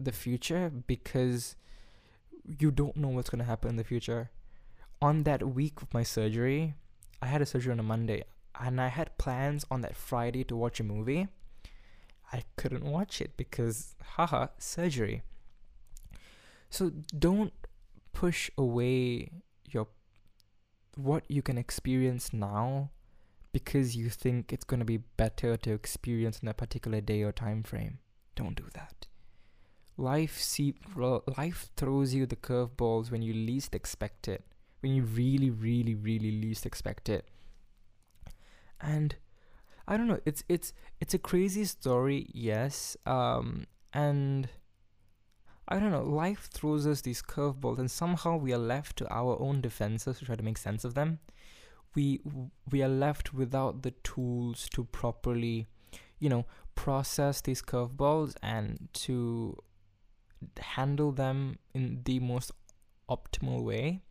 the 0.00 0.10
future 0.10 0.72
because 0.86 1.54
you 2.58 2.70
don't 2.70 2.96
know 2.96 3.08
what's 3.08 3.28
going 3.28 3.38
to 3.38 3.44
happen 3.44 3.68
in 3.68 3.76
the 3.76 3.84
future 3.84 4.30
on 5.00 5.22
that 5.24 5.42
week 5.42 5.82
of 5.82 5.92
my 5.92 6.02
surgery 6.02 6.74
i 7.20 7.26
had 7.26 7.42
a 7.42 7.46
surgery 7.46 7.72
on 7.72 7.80
a 7.80 7.82
monday 7.82 8.22
and 8.60 8.80
i 8.80 8.88
had 8.88 9.16
plans 9.18 9.64
on 9.70 9.80
that 9.80 9.96
friday 9.96 10.44
to 10.44 10.56
watch 10.56 10.80
a 10.80 10.84
movie 10.84 11.28
i 12.32 12.42
couldn't 12.56 12.84
watch 12.84 13.20
it 13.20 13.36
because 13.36 13.94
haha 14.02 14.46
surgery 14.58 15.22
so 16.70 16.90
don't 17.18 17.52
push 18.12 18.50
away 18.56 19.30
your 19.70 19.86
what 20.96 21.24
you 21.28 21.42
can 21.42 21.58
experience 21.58 22.32
now 22.32 22.90
because 23.52 23.96
you 23.96 24.10
think 24.10 24.52
it's 24.52 24.64
going 24.64 24.80
to 24.80 24.86
be 24.86 24.98
better 25.16 25.56
to 25.56 25.72
experience 25.72 26.40
in 26.40 26.48
a 26.48 26.54
particular 26.54 27.00
day 27.00 27.22
or 27.22 27.32
time 27.32 27.62
frame. 27.62 27.98
Don't 28.34 28.54
do 28.54 28.66
that. 28.74 29.06
Life 29.96 30.38
see 30.38 30.74
life 31.38 31.70
throws 31.74 32.12
you 32.12 32.26
the 32.26 32.36
curveballs 32.36 33.10
when 33.10 33.22
you 33.22 33.32
least 33.32 33.74
expect 33.74 34.28
it. 34.28 34.44
When 34.80 34.94
you 34.94 35.02
really 35.02 35.50
really 35.50 35.94
really 35.94 36.30
least 36.30 36.66
expect 36.66 37.08
it. 37.08 37.26
And 38.80 39.16
I 39.88 39.96
don't 39.96 40.08
know, 40.08 40.20
it's 40.24 40.44
it's 40.48 40.72
it's 41.00 41.14
a 41.14 41.18
crazy 41.18 41.64
story, 41.64 42.26
yes. 42.32 42.96
Um 43.06 43.66
and 43.92 44.48
I 45.68 45.78
don't 45.80 45.90
know, 45.90 46.04
life 46.04 46.48
throws 46.52 46.86
us 46.86 47.00
these 47.00 47.22
curveballs 47.22 47.78
and 47.78 47.90
somehow 47.90 48.36
we 48.36 48.52
are 48.52 48.58
left 48.58 48.96
to 48.98 49.08
our 49.12 49.40
own 49.40 49.60
defenses 49.60 50.18
to 50.18 50.24
try 50.24 50.36
to 50.36 50.42
make 50.42 50.58
sense 50.58 50.84
of 50.84 50.94
them. 50.94 51.18
We 51.94 52.20
we 52.70 52.82
are 52.82 52.88
left 52.88 53.32
without 53.34 53.82
the 53.82 53.92
tools 54.02 54.68
to 54.74 54.84
properly, 54.84 55.66
you 56.18 56.28
know, 56.28 56.44
process 56.74 57.40
these 57.40 57.62
curveballs 57.62 58.36
and 58.42 58.88
to 58.92 59.56
handle 60.58 61.10
them 61.12 61.58
in 61.74 62.02
the 62.04 62.20
most 62.20 62.52
optimal 63.08 63.64
way. 63.64 64.02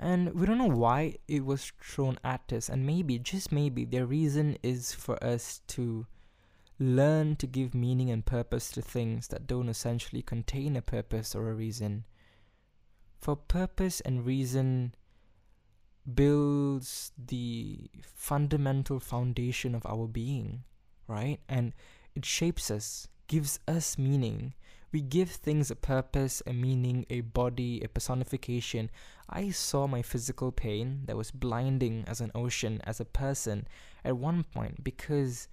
And 0.00 0.34
we 0.34 0.46
don't 0.46 0.58
know 0.58 0.66
why 0.66 1.16
it 1.28 1.44
was 1.44 1.72
thrown 1.80 2.18
at 2.24 2.52
us, 2.52 2.68
and 2.68 2.86
maybe, 2.86 3.18
just 3.18 3.52
maybe, 3.52 3.84
the 3.84 4.06
reason 4.06 4.56
is 4.62 4.92
for 4.92 5.22
us 5.22 5.60
to 5.68 6.06
Learn 6.82 7.36
to 7.36 7.46
give 7.46 7.74
meaning 7.74 8.10
and 8.10 8.24
purpose 8.24 8.70
to 8.72 8.80
things 8.80 9.28
that 9.28 9.46
don't 9.46 9.68
essentially 9.68 10.22
contain 10.22 10.76
a 10.76 10.80
purpose 10.80 11.34
or 11.34 11.50
a 11.50 11.54
reason. 11.54 12.06
For 13.20 13.36
purpose 13.36 14.00
and 14.00 14.24
reason 14.24 14.94
builds 16.12 17.12
the 17.18 17.90
fundamental 18.00 18.98
foundation 18.98 19.74
of 19.74 19.84
our 19.84 20.08
being, 20.08 20.64
right? 21.06 21.38
And 21.50 21.74
it 22.14 22.24
shapes 22.24 22.70
us, 22.70 23.08
gives 23.26 23.60
us 23.68 23.98
meaning. 23.98 24.54
We 24.92 25.00
give 25.00 25.30
things 25.30 25.70
a 25.70 25.76
purpose, 25.76 26.42
a 26.46 26.52
meaning, 26.52 27.06
a 27.08 27.20
body, 27.20 27.80
a 27.82 27.88
personification. 27.88 28.90
I 29.28 29.50
saw 29.50 29.86
my 29.86 30.02
physical 30.02 30.50
pain 30.50 31.02
that 31.04 31.16
was 31.16 31.30
blinding 31.30 32.04
as 32.08 32.20
an 32.20 32.32
ocean, 32.34 32.80
as 32.84 32.98
a 32.98 33.04
person, 33.04 33.68
at 34.04 34.16
one 34.16 34.42
point 34.42 34.82
because 34.82 35.48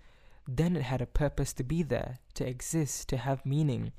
then 0.47 0.75
it 0.75 0.83
had 0.83 1.01
a 1.01 1.05
purpose 1.05 1.53
to 1.53 1.63
be 1.63 1.83
there, 1.83 2.19
to 2.35 2.47
exist, 2.47 3.09
to 3.09 3.17
have 3.17 3.45
meaning. 3.45 3.91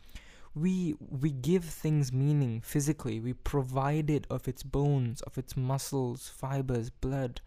We 0.55 0.97
we 0.99 1.30
give 1.30 1.64
things 1.64 2.12
meaning 2.12 2.61
physically. 2.62 3.20
We 3.20 3.34
provide 3.34 4.11
it 4.11 4.26
of 4.30 4.49
its 4.49 4.62
bones, 4.62 5.20
of 5.22 5.39
its 5.39 5.57
muscles, 5.57 6.28
fibers, 6.28 6.91
blood. 6.91 7.41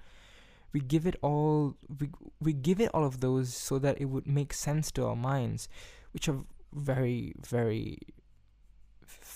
We 0.71 0.79
give 0.79 1.05
it 1.05 1.15
all 1.21 1.75
we 1.99 2.09
we 2.39 2.53
give 2.53 2.79
it 2.79 2.91
all 2.93 3.03
of 3.03 3.19
those 3.19 3.53
so 3.53 3.79
that 3.79 3.99
it 3.99 4.05
would 4.05 4.27
make 4.27 4.53
sense 4.53 4.91
to 4.91 5.05
our 5.05 5.15
minds, 5.15 5.67
which 6.13 6.29
are 6.29 6.45
very 6.73 7.33
very 7.39 7.97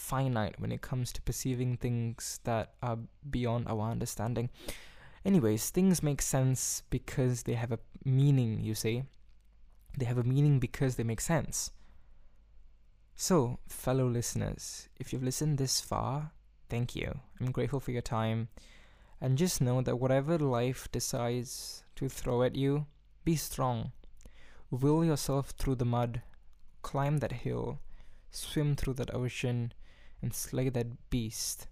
finite 0.06 0.60
when 0.60 0.72
it 0.72 0.82
comes 0.82 1.12
to 1.12 1.22
perceiving 1.22 1.78
things 1.78 2.40
that 2.44 2.74
are 2.82 2.98
beyond 3.30 3.68
our 3.68 3.92
understanding. 3.92 4.50
Anyways, 5.26 5.70
things 5.70 6.04
make 6.04 6.22
sense 6.22 6.84
because 6.90 7.44
they 7.44 7.54
have 7.54 7.72
a 7.72 7.80
meaning, 8.04 8.62
you 8.62 8.76
see. 8.76 9.04
They 9.98 10.06
have 10.06 10.18
a 10.18 10.24
meaning 10.24 10.60
because 10.60 10.96
they 10.96 11.04
make 11.04 11.22
sense. 11.22 11.72
So, 13.16 13.60
fellow 13.68 14.08
listeners, 14.08 14.90
if 15.00 15.12
you've 15.12 15.24
listened 15.24 15.58
this 15.58 15.80
far, 15.82 16.32
thank 16.70 16.96
you. 16.96 17.20
I'm 17.40 17.52
grateful 17.52 17.80
for 17.80 17.92
your 17.92 18.02
time. 18.02 18.50
And 19.22 19.38
just 19.38 19.62
know 19.62 19.82
that 19.82 20.00
whatever 20.00 20.38
life 20.38 20.90
decides 20.92 21.84
to 21.96 22.10
throw 22.10 22.44
at 22.44 22.56
you, 22.56 22.86
be 23.24 23.36
strong. 23.36 23.94
Will 24.70 25.06
yourself 25.06 25.52
through 25.52 25.76
the 25.76 25.86
mud, 25.86 26.22
climb 26.86 27.18
that 27.18 27.32
hill, 27.32 27.80
swim 28.30 28.76
through 28.76 28.94
that 28.94 29.12
ocean, 29.12 29.74
and 30.22 30.32
slay 30.36 30.70
that 30.70 31.10
beast. 31.10 31.66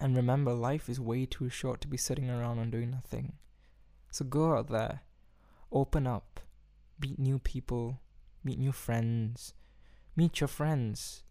And 0.00 0.16
remember, 0.16 0.52
life 0.52 0.88
is 0.88 0.98
way 0.98 1.26
too 1.26 1.48
short 1.48 1.80
to 1.82 1.86
be 1.86 1.96
sitting 1.96 2.28
around 2.28 2.58
and 2.58 2.72
doing 2.72 2.90
nothing. 2.90 3.34
So 4.10 4.24
go 4.24 4.56
out 4.56 4.68
there, 4.68 5.02
open 5.70 6.08
up, 6.08 6.40
meet 7.00 7.20
new 7.20 7.38
people, 7.38 8.00
meet 8.42 8.58
new 8.58 8.72
friends, 8.72 9.54
meet 10.16 10.40
your 10.40 10.48
friends, 10.48 11.22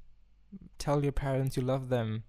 tell 0.77 1.03
your 1.03 1.11
parents 1.11 1.57
you 1.57 1.63
love 1.63 1.89
them, 1.89 2.23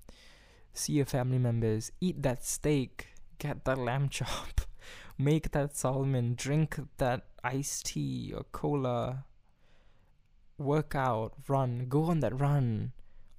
see 0.74 0.94
your 0.94 1.06
family 1.06 1.38
members, 1.38 1.92
eat 2.00 2.22
that 2.24 2.44
steak, 2.44 3.06
get 3.38 3.64
that 3.66 3.78
lamb 3.78 4.08
chop, 4.16 4.62
make 5.16 5.52
that 5.52 5.76
salmon, 5.76 6.34
drink 6.34 6.80
that 6.96 7.22
iced 7.44 7.86
tea 7.86 8.32
or 8.36 8.42
cola, 8.50 9.26
work 10.58 10.94
out, 10.94 11.32
run, 11.48 11.86
go 11.88 12.04
on 12.04 12.20
that 12.20 12.38
run, 12.38 12.92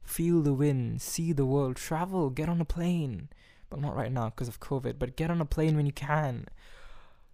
feel 0.03 0.41
the 0.41 0.53
wind, 0.53 1.01
see 1.01 1.33
the 1.33 1.45
world, 1.45 1.75
travel, 1.75 2.29
get 2.29 2.49
on 2.49 2.61
a 2.61 2.65
plane. 2.65 3.29
But 3.69 3.81
not 3.81 3.95
right 3.95 4.11
now 4.11 4.29
because 4.29 4.47
of 4.47 4.59
COVID, 4.59 4.99
but 4.99 5.15
get 5.15 5.31
on 5.31 5.41
a 5.41 5.45
plane 5.45 5.75
when 5.75 5.85
you 5.85 5.91
can 5.91 6.47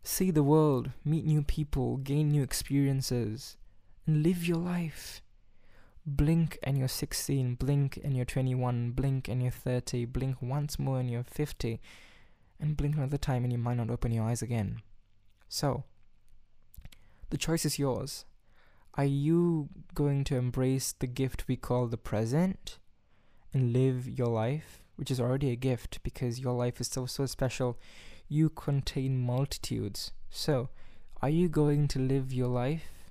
see 0.03 0.32
the 0.32 0.43
world, 0.43 0.91
meet 1.03 1.25
new 1.25 1.41
people, 1.41 1.97
gain 1.97 2.30
new 2.30 2.43
experiences, 2.43 3.57
and 4.05 4.23
live 4.23 4.45
your 4.45 4.57
life. 4.57 5.21
Blink 6.05 6.57
and 6.63 6.77
you're 6.77 6.88
16, 6.88 7.55
blink 7.55 7.99
and 8.03 8.15
you're 8.15 8.25
21, 8.25 8.91
blink 8.91 9.27
and 9.27 9.41
you're 9.41 9.51
30, 9.51 10.05
blink 10.05 10.38
once 10.41 10.80
more 10.80 10.99
and 10.99 11.09
you're 11.09 11.23
50, 11.23 11.80
and 12.59 12.77
blink 12.77 12.95
another 12.95 13.17
time 13.17 13.43
and 13.43 13.53
you 13.53 13.59
might 13.59 13.77
not 13.77 13.91
open 13.91 14.11
your 14.11 14.25
eyes 14.25 14.41
again. 14.41 14.82
So, 15.47 15.84
the 17.30 17.38
choice 17.38 17.65
is 17.65 17.77
yours. 17.77 18.25
Are 19.00 19.06
you 19.06 19.70
going 19.95 20.26
to 20.26 20.36
embrace 20.36 20.91
the 20.91 21.08
gift 21.08 21.45
we 21.47 21.56
call 21.56 21.88
the 21.88 21.95
present 21.95 22.80
and 23.54 23.72
live 23.72 24.10
your 24.10 24.28
life, 24.28 24.84
which 24.97 25.10
is 25.10 25.22
already 25.22 25.52
a 25.52 25.56
gift 25.56 26.04
because 26.04 26.41
your 26.41 26.52
life 26.52 26.82
is 26.82 26.89
so, 26.89 27.06
so 27.06 27.26
special? 27.26 27.78
you 28.28 28.50
contain 28.50 29.18
multitudes. 29.26 30.12
So, 30.30 30.68
are 31.22 31.30
you 31.30 31.47
going 31.47 31.88
to 31.88 32.00
live 32.00 32.34
your 32.34 32.50
life? 32.50 33.10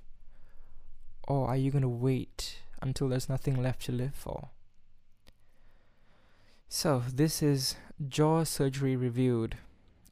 Or 1.27 1.47
are 1.47 1.57
you 1.57 1.71
going 1.71 1.81
to 1.81 1.89
wait 1.89 2.59
until 2.83 3.09
there's 3.09 3.27
nothing 3.27 3.59
left 3.59 3.85
to 3.85 3.91
live 3.91 4.13
for? 4.13 4.49
So, 6.67 7.01
this 7.11 7.41
is 7.41 7.77
Jaw 8.07 8.43
Surgery 8.43 8.95
Reviewed, 8.95 9.57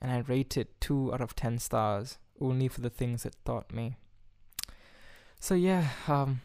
and 0.02 0.12
I 0.12 0.24
rate 0.28 0.58
it 0.58 0.82
2 0.82 1.14
out 1.14 1.22
of 1.22 1.36
10 1.36 1.60
stars, 1.60 2.18
only 2.42 2.68
for 2.68 2.82
the 2.82 2.90
things 2.90 3.28
it 3.28 3.36
taught 3.46 3.72
me. 3.72 3.98
So, 5.40 5.54
yeah, 5.56 5.90
um, 6.08 6.42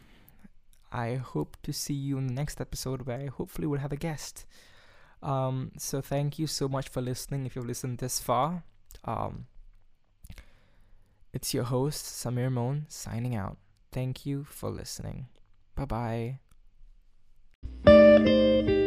I 0.91 1.15
hope 1.15 1.57
to 1.63 1.73
see 1.73 1.93
you 1.93 2.17
in 2.17 2.27
the 2.27 2.33
next 2.33 2.61
episode 2.61 3.03
where 3.07 3.19
I 3.19 3.25
hopefully 3.25 3.67
will 3.67 3.79
have 3.79 3.91
a 3.91 3.97
guest. 3.97 4.45
Um, 5.23 5.71
so 5.77 6.01
thank 6.01 6.37
you 6.37 6.47
so 6.47 6.67
much 6.67 6.89
for 6.89 7.01
listening. 7.01 7.45
If 7.45 7.55
you've 7.55 7.65
listened 7.65 7.97
this 7.99 8.19
far, 8.19 8.63
um, 9.05 9.47
it's 11.31 11.53
your 11.53 11.63
host 11.63 12.05
Samir 12.05 12.51
Moan 12.51 12.85
signing 12.89 13.35
out. 13.35 13.57
Thank 13.91 14.25
you 14.25 14.43
for 14.43 14.69
listening. 14.69 15.27
Bye 15.75 16.39
bye. 17.85 18.79